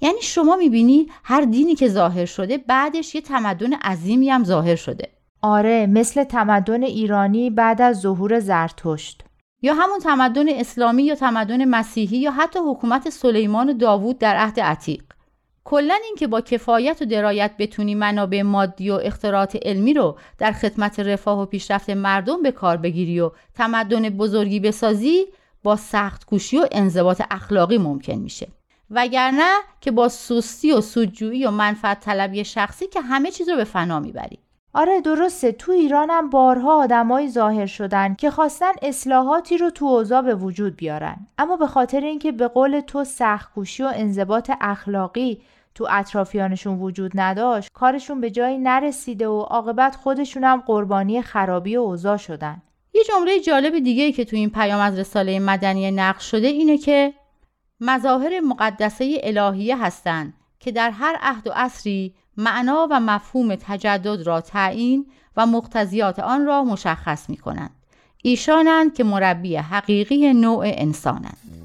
یعنی 0.01 0.21
شما 0.21 0.55
می‌بینی 0.55 1.07
هر 1.23 1.41
دینی 1.41 1.75
که 1.75 1.87
ظاهر 1.87 2.25
شده 2.25 2.57
بعدش 2.57 3.15
یه 3.15 3.21
تمدن 3.21 3.73
عظیمی 3.73 4.29
هم 4.29 4.43
ظاهر 4.43 4.75
شده. 4.75 5.09
آره 5.41 5.87
مثل 5.87 6.23
تمدن 6.23 6.83
ایرانی 6.83 7.49
بعد 7.49 7.81
از 7.81 7.99
ظهور 7.99 8.39
زرتشت. 8.39 9.23
یا 9.61 9.73
همون 9.73 9.99
تمدن 9.99 10.49
اسلامی 10.49 11.03
یا 11.03 11.15
تمدن 11.15 11.65
مسیحی 11.65 12.17
یا 12.17 12.31
حتی 12.31 12.59
حکومت 12.59 13.09
سلیمان 13.09 13.69
و 13.69 13.73
داوود 13.73 14.19
در 14.19 14.35
عهد 14.35 14.59
عتیق. 14.59 15.04
کلا 15.67 15.97
اینکه 16.05 16.27
با 16.27 16.41
کفایت 16.41 17.01
و 17.01 17.05
درایت 17.05 17.51
بتونی 17.59 17.95
منابع 17.95 18.41
مادی 18.41 18.89
و 18.89 18.93
اختراعات 19.03 19.57
علمی 19.61 19.93
رو 19.93 20.17
در 20.37 20.51
خدمت 20.51 20.99
رفاه 20.99 21.41
و 21.41 21.45
پیشرفت 21.45 21.89
مردم 21.89 22.43
به 22.43 22.51
کار 22.51 22.77
بگیری 22.77 23.19
و 23.19 23.31
تمدن 23.53 24.09
بزرگی 24.09 24.59
بسازی 24.59 25.25
با 25.63 25.75
سخت 25.75 26.25
کوشی 26.25 26.57
و 26.57 26.67
انضباط 26.71 27.21
اخلاقی 27.31 27.77
ممکن 27.77 28.13
میشه. 28.13 28.47
وگرنه 28.91 29.53
که 29.81 29.91
با 29.91 30.09
سستی 30.09 30.71
و 30.71 30.81
سودجویی 30.81 31.45
و 31.45 31.51
منفعت 31.51 31.99
طلبی 31.99 32.45
شخصی 32.45 32.87
که 32.87 33.01
همه 33.01 33.31
چیز 33.31 33.49
رو 33.49 33.55
به 33.55 33.63
فنا 33.63 33.99
می‌بری. 33.99 34.39
آره 34.73 35.01
درسته. 35.01 35.51
تو 35.51 35.71
ایرانم 35.71 36.29
بارها 36.29 36.83
آدمایی 36.83 37.29
ظاهر 37.29 37.65
شدن 37.65 38.15
که 38.15 38.31
خواستن 38.31 38.71
اصلاحاتی 38.81 39.57
رو 39.57 39.69
تو 39.69 39.85
اوضاع 39.85 40.21
به 40.21 40.35
وجود 40.35 40.75
بیارن. 40.75 41.27
اما 41.37 41.55
به 41.57 41.67
خاطر 41.67 41.99
اینکه 41.99 42.31
به 42.31 42.47
قول 42.47 42.79
تو 42.79 43.03
سختکوشی 43.03 43.83
و 43.83 43.91
انضباط 43.95 44.51
اخلاقی 44.61 45.41
تو 45.75 45.87
اطرافیانشون 45.89 46.79
وجود 46.79 47.11
نداشت 47.15 47.69
کارشون 47.73 48.21
به 48.21 48.31
جایی 48.31 48.57
نرسیده 48.57 49.27
و 49.27 49.39
عاقبت 49.39 49.95
خودشون 49.95 50.43
هم 50.43 50.63
قربانی 50.65 51.21
خرابی 51.21 51.77
و 51.77 51.79
اوضاع 51.79 52.17
شدن 52.17 52.61
یه 52.93 53.03
جمله 53.03 53.39
جالب 53.39 53.79
دیگه 53.79 54.11
که 54.11 54.25
تو 54.25 54.35
این 54.35 54.49
پیام 54.49 54.81
از 54.81 54.99
رساله 54.99 55.39
مدنی 55.39 55.91
نقش 55.91 56.31
شده 56.31 56.47
اینه 56.47 56.77
که 56.77 57.13
مظاهر 57.79 58.39
مقدسه 58.39 59.17
الهیه 59.23 59.85
هستند 59.85 60.33
که 60.59 60.71
در 60.71 60.89
هر 60.89 61.17
عهد 61.21 61.47
و 61.47 61.51
عصری 61.55 62.15
معنا 62.37 62.87
و 62.91 62.99
مفهوم 62.99 63.55
تجدد 63.55 64.21
را 64.21 64.41
تعیین 64.41 65.05
و 65.37 65.45
مقتضیات 65.45 66.19
آن 66.19 66.45
را 66.45 66.63
مشخص 66.63 67.29
می 67.29 67.37
کنند. 67.37 67.71
ایشانند 68.23 68.93
که 68.93 69.03
مربی 69.03 69.55
حقیقی 69.55 70.33
نوع 70.33 70.63
انسانند. 70.65 71.64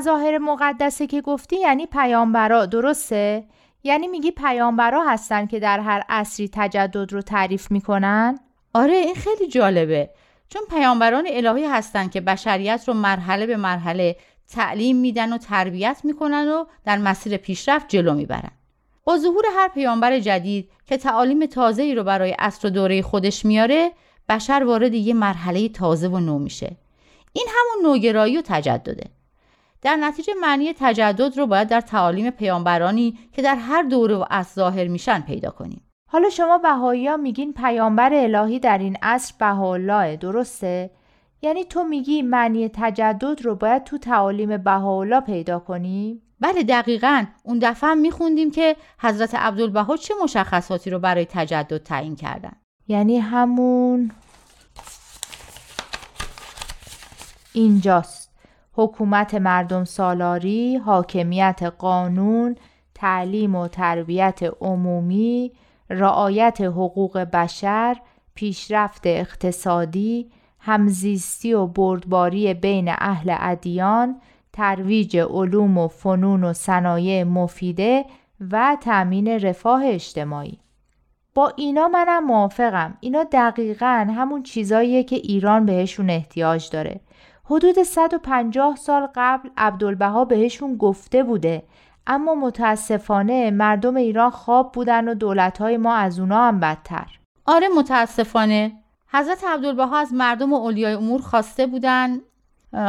مظاهر 0.00 0.38
مقدسه 0.38 1.06
که 1.06 1.20
گفتی 1.20 1.60
یعنی 1.60 1.86
پیامبرا 1.86 2.66
درسته؟ 2.66 3.44
یعنی 3.84 4.08
میگی 4.08 4.30
پیامبرا 4.30 5.04
هستن 5.08 5.46
که 5.46 5.60
در 5.60 5.80
هر 5.80 6.02
عصری 6.08 6.50
تجدد 6.52 7.12
رو 7.12 7.22
تعریف 7.22 7.70
می‌کنن؟ 7.70 8.38
آره 8.74 8.92
این 8.92 9.14
خیلی 9.14 9.48
جالبه 9.48 10.10
چون 10.48 10.62
پیامبران 10.70 11.26
الهی 11.30 11.64
هستن 11.64 12.08
که 12.08 12.20
بشریت 12.20 12.84
رو 12.86 12.94
مرحله 12.94 13.46
به 13.46 13.56
مرحله 13.56 14.16
تعلیم 14.48 14.96
میدن 14.96 15.32
و 15.32 15.38
تربیت 15.38 16.00
می‌کنن 16.04 16.48
و 16.48 16.64
در 16.84 16.98
مسیر 16.98 17.36
پیشرفت 17.36 17.88
جلو 17.88 18.14
می‌برن 18.14 18.50
با 19.04 19.18
ظهور 19.18 19.44
هر 19.56 19.68
پیامبر 19.68 20.18
جدید 20.18 20.70
که 20.86 20.96
تعالیم 20.96 21.46
تازه‌ای 21.46 21.94
رو 21.94 22.04
برای 22.04 22.36
عصر 22.38 22.68
و 22.68 22.70
دوره 22.70 23.02
خودش 23.02 23.44
میاره 23.44 23.90
بشر 24.28 24.62
وارد 24.66 24.94
یه 24.94 25.14
مرحله 25.14 25.68
تازه 25.68 26.08
و 26.08 26.20
نو 26.20 26.38
میشه 26.38 26.76
این 27.32 27.46
همون 27.48 27.92
نوگرایی 27.92 28.38
و 28.38 28.42
تجدده 28.44 29.19
در 29.82 29.96
نتیجه 29.96 30.32
معنی 30.40 30.74
تجدد 30.78 31.38
رو 31.38 31.46
باید 31.46 31.68
در 31.68 31.80
تعالیم 31.80 32.30
پیامبرانی 32.30 33.18
که 33.32 33.42
در 33.42 33.54
هر 33.56 33.82
دوره 33.82 34.16
و 34.16 34.24
از 34.30 34.46
ظاهر 34.46 34.88
میشن 34.88 35.20
پیدا 35.20 35.50
کنیم. 35.50 35.84
حالا 36.08 36.30
شما 36.30 36.58
بهایی 36.58 37.08
ها 37.08 37.16
میگین 37.16 37.52
پیامبر 37.52 38.14
الهی 38.14 38.58
در 38.58 38.78
این 38.78 38.96
عصر 39.02 39.34
بهاءالله 39.38 40.16
درسته؟ 40.16 40.90
یعنی 41.42 41.64
تو 41.64 41.84
میگی 41.84 42.22
معنی 42.22 42.70
تجدد 42.74 43.42
رو 43.42 43.54
باید 43.54 43.84
تو 43.84 43.98
تعالیم 43.98 44.56
بهاءالله 44.56 45.20
پیدا 45.20 45.58
کنیم؟ 45.58 46.22
بله 46.40 46.62
دقیقا. 46.62 47.24
اون 47.44 47.58
دفعه 47.58 47.90
هم 47.90 47.98
میخوندیم 47.98 48.50
که 48.50 48.76
حضرت 49.00 49.34
عبدالبها 49.34 49.96
چه 49.96 50.14
مشخصاتی 50.22 50.90
رو 50.90 50.98
برای 50.98 51.26
تجدد 51.30 51.82
تعیین 51.82 52.16
کردن؟ 52.16 52.52
یعنی 52.88 53.18
همون 53.18 54.10
اینجاست. 57.52 58.29
حکومت 58.72 59.34
مردم 59.34 59.84
سالاری، 59.84 60.76
حاکمیت 60.76 61.62
قانون، 61.78 62.56
تعلیم 62.94 63.54
و 63.54 63.68
تربیت 63.68 64.40
عمومی، 64.60 65.52
رعایت 65.90 66.60
حقوق 66.60 67.18
بشر، 67.18 67.96
پیشرفت 68.34 69.02
اقتصادی، 69.04 70.30
همزیستی 70.58 71.52
و 71.52 71.66
بردباری 71.66 72.54
بین 72.54 72.88
اهل 72.88 73.34
ادیان، 73.38 74.20
ترویج 74.52 75.16
علوم 75.16 75.78
و 75.78 75.88
فنون 75.88 76.44
و 76.44 76.52
صنایع 76.52 77.24
مفیده 77.24 78.04
و 78.50 78.76
تأمین 78.80 79.28
رفاه 79.28 79.84
اجتماعی. 79.84 80.58
با 81.34 81.52
اینا 81.56 81.88
منم 81.88 82.26
موافقم. 82.26 82.96
اینا 83.00 83.24
دقیقا 83.32 84.06
همون 84.16 84.42
چیزاییه 84.42 85.04
که 85.04 85.16
ایران 85.16 85.66
بهشون 85.66 86.10
احتیاج 86.10 86.70
داره. 86.70 87.00
حدود 87.50 87.82
150 87.82 88.76
سال 88.76 89.08
قبل 89.14 89.48
عبدالبها 89.56 90.24
بهشون 90.24 90.76
گفته 90.76 91.22
بوده. 91.22 91.62
اما 92.06 92.34
متاسفانه 92.34 93.50
مردم 93.50 93.96
ایران 93.96 94.30
خواب 94.30 94.72
بودن 94.72 95.08
و 95.08 95.14
دولتهای 95.14 95.76
ما 95.76 95.94
از 95.94 96.20
اونا 96.20 96.48
هم 96.48 96.60
بدتر. 96.60 97.06
آره 97.46 97.68
متاسفانه. 97.68 98.72
حضرت 99.08 99.44
عبدالبها 99.44 99.98
از 99.98 100.12
مردم 100.12 100.52
و 100.52 100.56
اولیای 100.56 100.92
امور 100.92 101.20
خواسته 101.20 101.66
بودن 101.66 102.20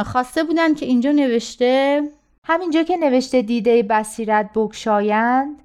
خواسته 0.04 0.44
بودن 0.44 0.74
که 0.74 0.86
اینجا 0.86 1.12
نوشته 1.12 2.02
همینجا 2.44 2.82
که 2.82 2.96
نوشته 2.96 3.42
دیده 3.42 3.82
بصیرت 3.82 4.50
بگشایند 4.54 5.62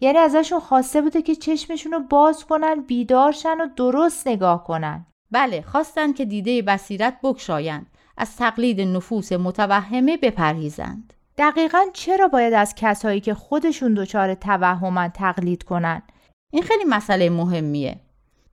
یعنی 0.00 0.18
ازشون 0.18 0.60
خواسته 0.60 1.00
بوده 1.00 1.22
که 1.22 1.34
چشمشون 1.34 1.92
رو 1.92 2.00
باز 2.00 2.44
کنن 2.44 2.80
بیدارشن 2.80 3.60
و 3.60 3.66
درست 3.76 4.28
نگاه 4.28 4.64
کنن. 4.64 5.06
بله 5.30 5.62
خواستن 5.62 6.12
که 6.12 6.24
دیده 6.24 6.62
بصیرت 6.62 7.20
بگشایند 7.22 7.86
از 8.16 8.36
تقلید 8.36 8.80
نفوس 8.80 9.32
متوهمه 9.32 10.16
بپرهیزند. 10.16 11.12
دقیقا 11.38 11.78
چرا 11.92 12.28
باید 12.28 12.54
از 12.54 12.74
کسایی 12.74 13.20
که 13.20 13.34
خودشون 13.34 13.94
دچار 13.94 14.34
توهمن 14.34 15.08
تقلید 15.08 15.62
کنن؟ 15.62 16.02
این 16.50 16.62
خیلی 16.62 16.84
مسئله 16.84 17.30
مهمیه. 17.30 18.00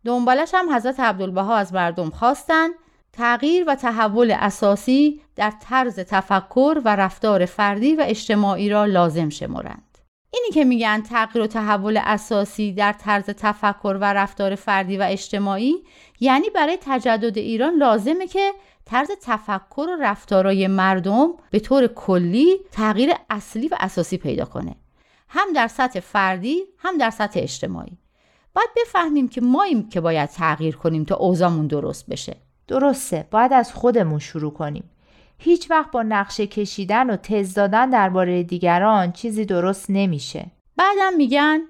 دنبالش 0.05 0.49
هم 0.53 0.76
حضرت 0.76 0.99
عبدالبها 0.99 1.55
از 1.55 1.74
مردم 1.74 2.10
خواستند 2.10 2.72
تغییر 3.14 3.64
و 3.68 3.76
تحول 3.76 4.36
اساسی 4.39 5.22
در 5.36 5.53
طرز 5.62 5.99
تفکر 5.99 6.82
و 6.86 6.95
رفتار 6.95 7.45
فردی 7.45 7.95
و 7.95 8.03
اجتماعی 8.07 8.70
را 8.70 8.86
لازم 8.86 9.30
شمرند. 9.30 9.97
اینی 10.32 10.49
که 10.53 10.64
میگن 10.64 11.01
تغییر 11.01 11.43
و 11.43 11.47
تحول 11.47 11.99
اساسی 12.03 12.74
در 12.74 12.93
طرز 12.93 13.26
تفکر 13.26 13.97
و 14.01 14.14
رفتار 14.14 14.55
فردی 14.55 14.97
و 14.97 15.05
اجتماعی 15.10 15.76
یعنی 16.20 16.49
برای 16.49 16.78
تجدد 16.82 17.38
ایران 17.38 17.74
لازمه 17.76 18.28
که 18.28 18.51
طرز 18.90 19.12
تفکر 19.22 19.88
و 19.90 19.98
رفتارای 20.02 20.68
مردم 20.68 21.34
به 21.52 21.60
طور 21.60 21.88
کلی 21.88 22.58
تغییر 22.72 23.10
اصلی 23.30 23.68
و 23.68 23.76
اساسی 23.80 24.18
پیدا 24.18 24.46
کنه. 24.46 24.76
هم 25.28 25.54
در 25.56 25.68
سطح 25.68 26.00
فردی 26.00 26.64
هم 26.78 26.98
در 26.98 27.10
سطح 27.10 27.40
اجتماعی. 27.40 27.98
باید 28.56 28.70
بفهمیم 28.82 29.28
که 29.28 29.42
ماییم 29.42 29.90
که 29.90 30.02
باید 30.02 30.30
تغییر 30.30 30.76
کنیم 30.76 31.04
تا 31.04 31.16
اوضاعمون 31.16 31.68
درست 31.68 32.10
بشه. 32.10 32.36
درسته. 32.68 33.28
باید 33.32 33.54
از 33.54 33.74
خودمون 33.74 34.20
شروع 34.20 34.54
کنیم. 34.54 34.90
هیچ 35.38 35.72
وقت 35.72 35.92
با 35.92 36.04
نقشه 36.04 36.48
کشیدن 36.48 37.10
و 37.10 37.16
تز 37.16 37.54
دادن 37.54 37.90
درباره 37.90 38.44
دیگران 38.44 39.12
چیزی 39.12 39.46
درست 39.46 39.86
نمیشه. 39.90 40.52
بعدم 40.78 41.18
میگن 41.18 41.62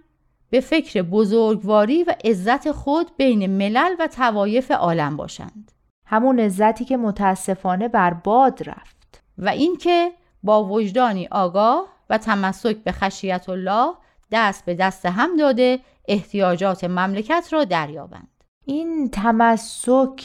به 0.50 0.60
فکر 0.60 1.02
بزرگواری 1.02 2.04
و 2.04 2.16
عزت 2.26 2.72
خود 2.72 3.18
بین 3.18 3.58
ملل 3.58 3.96
و 4.00 4.08
توایف 4.08 4.72
عالم 4.72 5.18
باشند. 5.18 5.72
همون 6.10 6.40
عزتی 6.40 6.86
که 6.86 6.98
متاسفانه 6.98 7.88
بر 7.88 8.14
باد 8.14 8.70
رفت. 8.70 9.24
و 9.38 9.50
اینکه 9.50 10.12
با 10.44 10.64
وجدانی 10.64 11.28
آگاه 11.32 11.86
و 12.10 12.18
تمسک 12.18 12.76
به 12.76 12.92
خشیت 12.92 13.50
الله 13.50 13.94
دست 14.32 14.66
به 14.66 14.76
دست 14.76 15.06
هم 15.06 15.38
داده 15.38 15.80
احتیاجات 16.08 16.84
مملکت 16.84 17.50
را 17.52 17.64
دریابند. 17.64 18.44
این 18.66 19.10
تمسک 19.10 20.24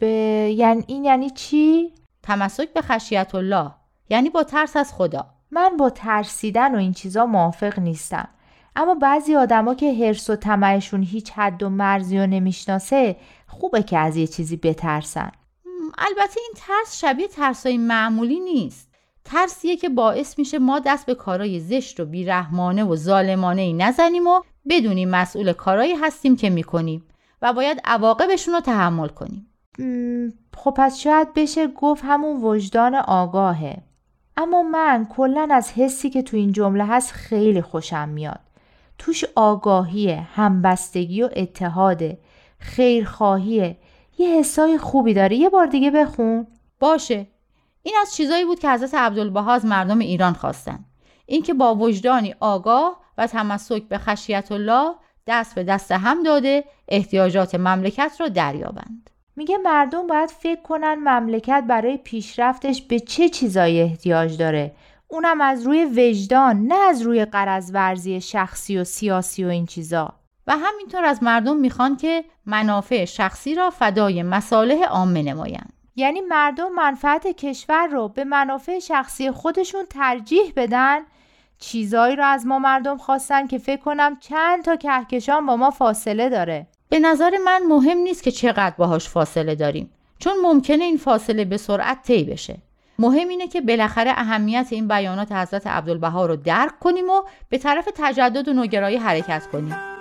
به 0.00 0.06
یعنی 0.56 0.84
این 0.86 1.04
یعنی 1.04 1.30
چی؟ 1.30 1.92
تمسک 2.22 2.72
به 2.72 2.82
خشیت 2.82 3.34
الله 3.34 3.70
یعنی 4.10 4.30
با 4.30 4.42
ترس 4.42 4.76
از 4.76 4.94
خدا. 4.94 5.26
من 5.50 5.76
با 5.76 5.90
ترسیدن 5.90 6.74
و 6.74 6.78
این 6.78 6.92
چیزا 6.92 7.26
موافق 7.26 7.78
نیستم. 7.78 8.28
اما 8.76 8.94
بعضی 8.94 9.36
آدما 9.36 9.74
که 9.74 9.94
حرس 9.94 10.30
و 10.30 10.36
طمعشون 10.36 11.02
هیچ 11.02 11.30
حد 11.30 11.62
و 11.62 11.68
مرزی 11.68 12.18
رو 12.18 12.26
نمی‌شناسه 12.26 13.16
خوبه 13.46 13.82
که 13.82 13.98
از 13.98 14.16
یه 14.16 14.26
چیزی 14.26 14.56
بترسن. 14.56 15.32
البته 15.98 16.40
این 16.40 16.52
ترس 16.56 17.00
شبیه 17.00 17.28
ترسای 17.28 17.78
معمولی 17.78 18.40
نیست. 18.40 18.88
ترسیه 19.24 19.76
که 19.76 19.88
باعث 19.88 20.38
میشه 20.38 20.58
ما 20.58 20.78
دست 20.78 21.06
به 21.06 21.14
کارای 21.14 21.60
زشت 21.60 22.00
و 22.00 22.04
بیرحمانه 22.04 22.84
و 22.84 22.96
ظالمانه 22.96 23.62
ای 23.62 23.72
نزنیم 23.72 24.26
و 24.26 24.40
بدونیم 24.68 25.08
مسئول 25.08 25.52
کارایی 25.52 25.94
هستیم 25.94 26.36
که 26.36 26.50
می‌کنیم 26.50 27.04
و 27.42 27.52
باید 27.52 27.80
عواقبشون 27.84 28.54
رو 28.54 28.60
تحمل 28.60 29.08
کنیم. 29.08 29.46
خب 30.56 30.74
پس 30.76 30.98
شاید 30.98 31.34
بشه 31.34 31.66
گفت 31.66 32.04
همون 32.06 32.42
وجدان 32.42 32.94
آگاهه. 32.94 33.76
اما 34.36 34.62
من 34.62 35.06
کلا 35.16 35.48
از 35.50 35.72
حسی 35.72 36.10
که 36.10 36.22
تو 36.22 36.36
این 36.36 36.52
جمله 36.52 36.84
هست 36.84 37.12
خیلی 37.12 37.62
خوشم 37.62 38.08
میاد. 38.08 38.40
توش 38.98 39.24
آگاهیه 39.34 40.28
همبستگی 40.34 41.22
و 41.22 41.30
اتحاده. 41.36 42.18
خیرخواهیه. 42.58 43.76
یه 44.18 44.38
حسای 44.38 44.78
خوبی 44.78 45.14
داره 45.14 45.36
یه 45.36 45.48
بار 45.48 45.66
دیگه 45.66 45.90
بخون. 45.90 46.46
باشه. 46.80 47.26
این 47.82 47.94
از 48.02 48.14
چیزایی 48.14 48.44
بود 48.44 48.58
که 48.58 48.70
حضرت 48.70 48.94
عبدالبها 48.94 49.52
از 49.52 49.64
مردم 49.64 49.98
ایران 49.98 50.32
خواستن. 50.32 50.84
اینکه 51.26 51.54
با 51.54 51.74
وجدانی 51.74 52.34
آگاه 52.40 53.00
و 53.18 53.26
تمسک 53.26 53.82
به 53.82 53.98
خشیت 53.98 54.52
الله 54.52 54.94
دست 55.26 55.54
به 55.54 55.64
دست 55.64 55.92
هم 55.92 56.22
داده 56.22 56.64
احتیاجات 56.88 57.54
مملکت 57.54 58.12
را 58.20 58.28
دریابند. 58.28 59.10
میگه 59.36 59.56
مردم 59.56 60.06
باید 60.06 60.30
فکر 60.30 60.62
کنن 60.62 60.94
مملکت 60.94 61.64
برای 61.68 61.96
پیشرفتش 61.96 62.82
به 62.82 63.00
چه 63.00 63.28
چیزایی 63.28 63.80
احتیاج 63.80 64.38
داره. 64.38 64.74
اونم 65.14 65.40
از 65.40 65.66
روی 65.66 65.84
وجدان 65.84 66.66
نه 66.66 66.74
از 66.74 67.02
روی 67.02 67.24
قرض 67.24 67.70
ورزی 67.74 68.20
شخصی 68.20 68.78
و 68.78 68.84
سیاسی 68.84 69.44
و 69.44 69.48
این 69.48 69.66
چیزا. 69.66 70.14
و 70.46 70.56
همینطور 70.56 71.04
از 71.04 71.22
مردم 71.22 71.56
می‌خوان 71.56 71.96
که 71.96 72.24
منافع 72.46 73.04
شخصی 73.04 73.54
را 73.54 73.70
فدای 73.70 74.22
مصالح 74.22 74.84
عامه 74.84 75.22
نمایند 75.22 75.72
یعنی 75.96 76.20
مردم 76.20 76.72
منفعت 76.72 77.26
کشور 77.26 77.86
رو 77.86 78.08
به 78.08 78.24
منافع 78.24 78.78
شخصی 78.78 79.30
خودشون 79.30 79.84
ترجیح 79.90 80.52
بدن 80.56 81.00
چیزایی 81.58 82.16
رو 82.16 82.24
از 82.24 82.46
ما 82.46 82.58
مردم 82.58 82.96
خواستن 82.96 83.46
که 83.46 83.58
فکر 83.58 83.80
کنم 83.80 84.16
چند 84.20 84.64
تا 84.64 84.76
کهکشان 84.76 85.46
با 85.46 85.56
ما 85.56 85.70
فاصله 85.70 86.28
داره. 86.28 86.66
به 86.88 86.98
نظر 86.98 87.32
من 87.44 87.62
مهم 87.68 87.98
نیست 87.98 88.22
که 88.22 88.30
چقدر 88.30 88.74
باهاش 88.78 89.08
فاصله 89.08 89.54
داریم 89.54 89.90
چون 90.18 90.32
ممکنه 90.42 90.84
این 90.84 90.96
فاصله 90.96 91.44
به 91.44 91.56
سرعت 91.56 92.02
طی 92.02 92.24
بشه. 92.24 92.58
مهم 92.98 93.28
اینه 93.28 93.48
که 93.48 93.60
بالاخره 93.60 94.10
اهمیت 94.10 94.66
این 94.70 94.88
بیانات 94.88 95.32
حضرت 95.32 95.66
عبدالبها 95.66 96.26
رو 96.26 96.36
درک 96.36 96.78
کنیم 96.78 97.10
و 97.10 97.22
به 97.48 97.58
طرف 97.58 97.88
تجدد 97.94 98.48
و 98.48 98.52
نوگرایی 98.52 98.96
حرکت 98.96 99.46
کنیم. 99.46 99.93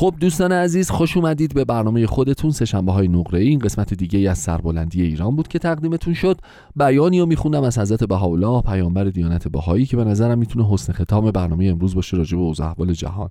خب 0.00 0.14
دوستان 0.20 0.52
عزیز 0.52 0.90
خوش 0.90 1.16
اومدید 1.16 1.54
به 1.54 1.64
برنامه 1.64 2.06
خودتون. 2.06 2.50
سهشنبه 2.50 2.92
های 2.92 3.08
نقره 3.08 3.40
این 3.40 3.58
قسمت 3.58 3.94
دیگه 3.94 4.18
ای 4.18 4.26
از 4.26 4.38
سربلندی 4.38 5.02
ایران 5.02 5.36
بود 5.36 5.48
که 5.48 5.58
تقدیمتون 5.58 6.14
شد. 6.14 6.40
بیانی 6.76 7.20
رو 7.20 7.26
میخوندم 7.26 7.62
از 7.62 7.78
حضرت 7.78 8.04
بهاءالله 8.04 8.62
پیامبر 8.62 9.04
دیانت 9.04 9.48
بهایی 9.48 9.86
که 9.86 9.96
به 9.96 10.04
نظرم 10.04 10.38
می‌تونه 10.38 10.68
حسن 10.68 10.92
ختام 10.92 11.30
برنامه 11.30 11.66
امروز 11.66 11.94
باشه 11.94 12.16
راجع 12.16 12.36
به 12.36 12.42
اوضاع 12.42 12.68
احوال 12.68 12.92
جهان. 12.92 13.28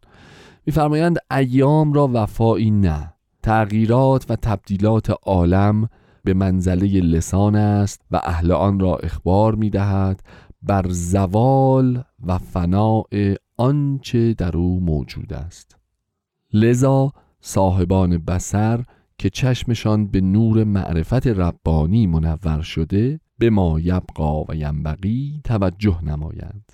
میفرمایند 0.66 1.18
ایام 1.32 1.94
را 1.94 2.10
وفایی 2.14 2.72
نه. 2.72 3.14
تغییرات 3.44 4.26
و 4.30 4.36
تبدیلات 4.36 5.10
عالم 5.24 5.90
به 6.24 6.34
منزله 6.34 7.02
لسان 7.02 7.56
است 7.56 8.02
و 8.12 8.20
اهل 8.24 8.52
آن 8.52 8.80
را 8.80 8.96
اخبار 8.96 9.56
می‌دهد 9.56 10.24
بر 10.62 10.86
زوال 10.90 12.04
و 12.26 12.38
فناع 12.38 13.08
آنچه 13.58 14.34
در 14.34 14.58
او 14.58 14.80
موجود 14.80 15.34
است. 15.34 15.79
لذا 16.54 17.12
صاحبان 17.42 18.18
بسر 18.18 18.84
که 19.18 19.30
چشمشان 19.30 20.08
به 20.08 20.22
نور 20.22 20.64
معرفت 20.64 21.28
ربانی 21.28 22.08
منور 22.08 22.62
شده 22.62 23.20
به 23.38 23.50
ما 23.50 23.80
یبقا 23.80 24.44
و 24.44 24.56
ینبغی 24.56 25.42
توجه 25.44 26.04
نمایند. 26.04 26.72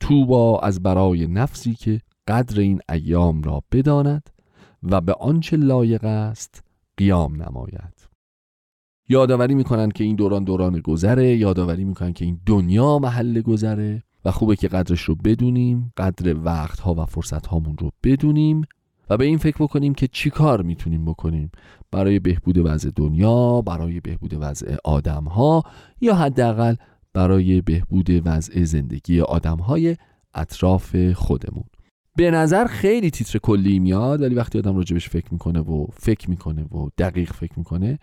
توبا 0.00 0.60
از 0.60 0.82
برای 0.82 1.26
نفسی 1.26 1.74
که 1.74 2.00
قدر 2.28 2.60
این 2.60 2.80
ایام 2.92 3.42
را 3.42 3.62
بداند 3.72 4.30
و 4.82 5.00
به 5.00 5.14
آنچه 5.14 5.56
لایق 5.56 6.04
است 6.04 6.64
قیام 6.96 7.42
نماید. 7.42 8.08
یادآوری 9.08 9.54
می‌کنند 9.54 9.92
که 9.92 10.04
این 10.04 10.16
دوران 10.16 10.44
دوران 10.44 10.80
گذره 10.80 11.36
یادآوری 11.36 11.84
می‌کنند 11.84 12.14
که 12.14 12.24
این 12.24 12.40
دنیا 12.46 12.98
محل 12.98 13.40
گذره 13.40 14.02
و 14.24 14.30
خوبه 14.30 14.56
که 14.56 14.68
قدرش 14.68 15.00
رو 15.00 15.14
بدونیم 15.14 15.92
قدر 15.96 16.36
وقتها 16.44 16.94
و 16.94 17.04
فرصت 17.04 17.46
هامون 17.46 17.76
رو 17.78 17.90
بدونیم 18.04 18.62
و 19.10 19.16
به 19.16 19.24
این 19.24 19.38
فکر 19.38 19.56
بکنیم 19.60 19.94
که 19.94 20.08
چی 20.08 20.30
کار 20.30 20.62
می‌تونیم 20.62 21.04
بکنیم؟ 21.04 21.50
برای 21.90 22.18
بهبود 22.18 22.58
وضع 22.58 22.90
دنیا 22.96 23.60
برای 23.60 24.00
بهبود 24.00 24.34
وضع 24.40 24.76
آدم 24.84 25.24
ها 25.24 25.62
یا 26.00 26.14
حداقل 26.14 26.74
برای 27.12 27.60
بهبود 27.60 28.22
وضع 28.24 28.64
زندگی 28.64 29.20
آدم 29.20 29.56
های 29.56 29.96
اطراف 30.34 31.12
خودمون. 31.12 31.64
به 32.16 32.30
نظر 32.30 32.66
خیلی 32.66 33.10
تیتر 33.10 33.38
کلی 33.38 33.78
میاد 33.78 34.22
ولی 34.22 34.34
وقتی 34.34 34.58
آدم 34.58 34.76
راجبش 34.76 35.08
فکر 35.08 35.26
می‌کنه 35.32 35.60
و 35.60 35.86
فکر 35.92 36.30
می‌کنه 36.30 36.64
و 36.64 36.88
دقیق 36.98 37.32
فکر 37.32 37.52
می‌کنه 37.56 37.98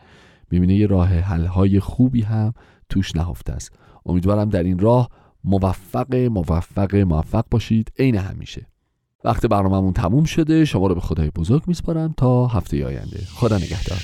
می‌بینه 0.51 0.75
یه 0.75 0.87
راه 0.87 1.07
حل 1.07 1.45
های 1.45 1.79
خوبی 1.79 2.21
هم 2.21 2.53
توش 2.89 3.15
نهفته 3.15 3.53
است. 3.53 3.79
امیدوارم 4.05 4.49
در 4.49 4.63
این 4.63 4.79
راه 4.79 5.09
موفق 5.43 6.15
موفق 6.15 6.95
موفق 6.95 7.45
باشید. 7.51 7.91
عین 7.99 8.15
همیشه. 8.15 8.67
وقت 9.25 9.45
برنامهمون 9.45 9.93
تموم 9.93 10.23
شده. 10.23 10.65
شما 10.65 10.87
رو 10.87 10.95
به 10.95 11.01
خدای 11.01 11.29
بزرگ 11.29 11.63
میسپارم 11.67 12.13
تا 12.17 12.47
هفته 12.47 12.85
آینده. 12.85 13.19
خدا 13.33 13.57
نگهدار. 13.57 13.99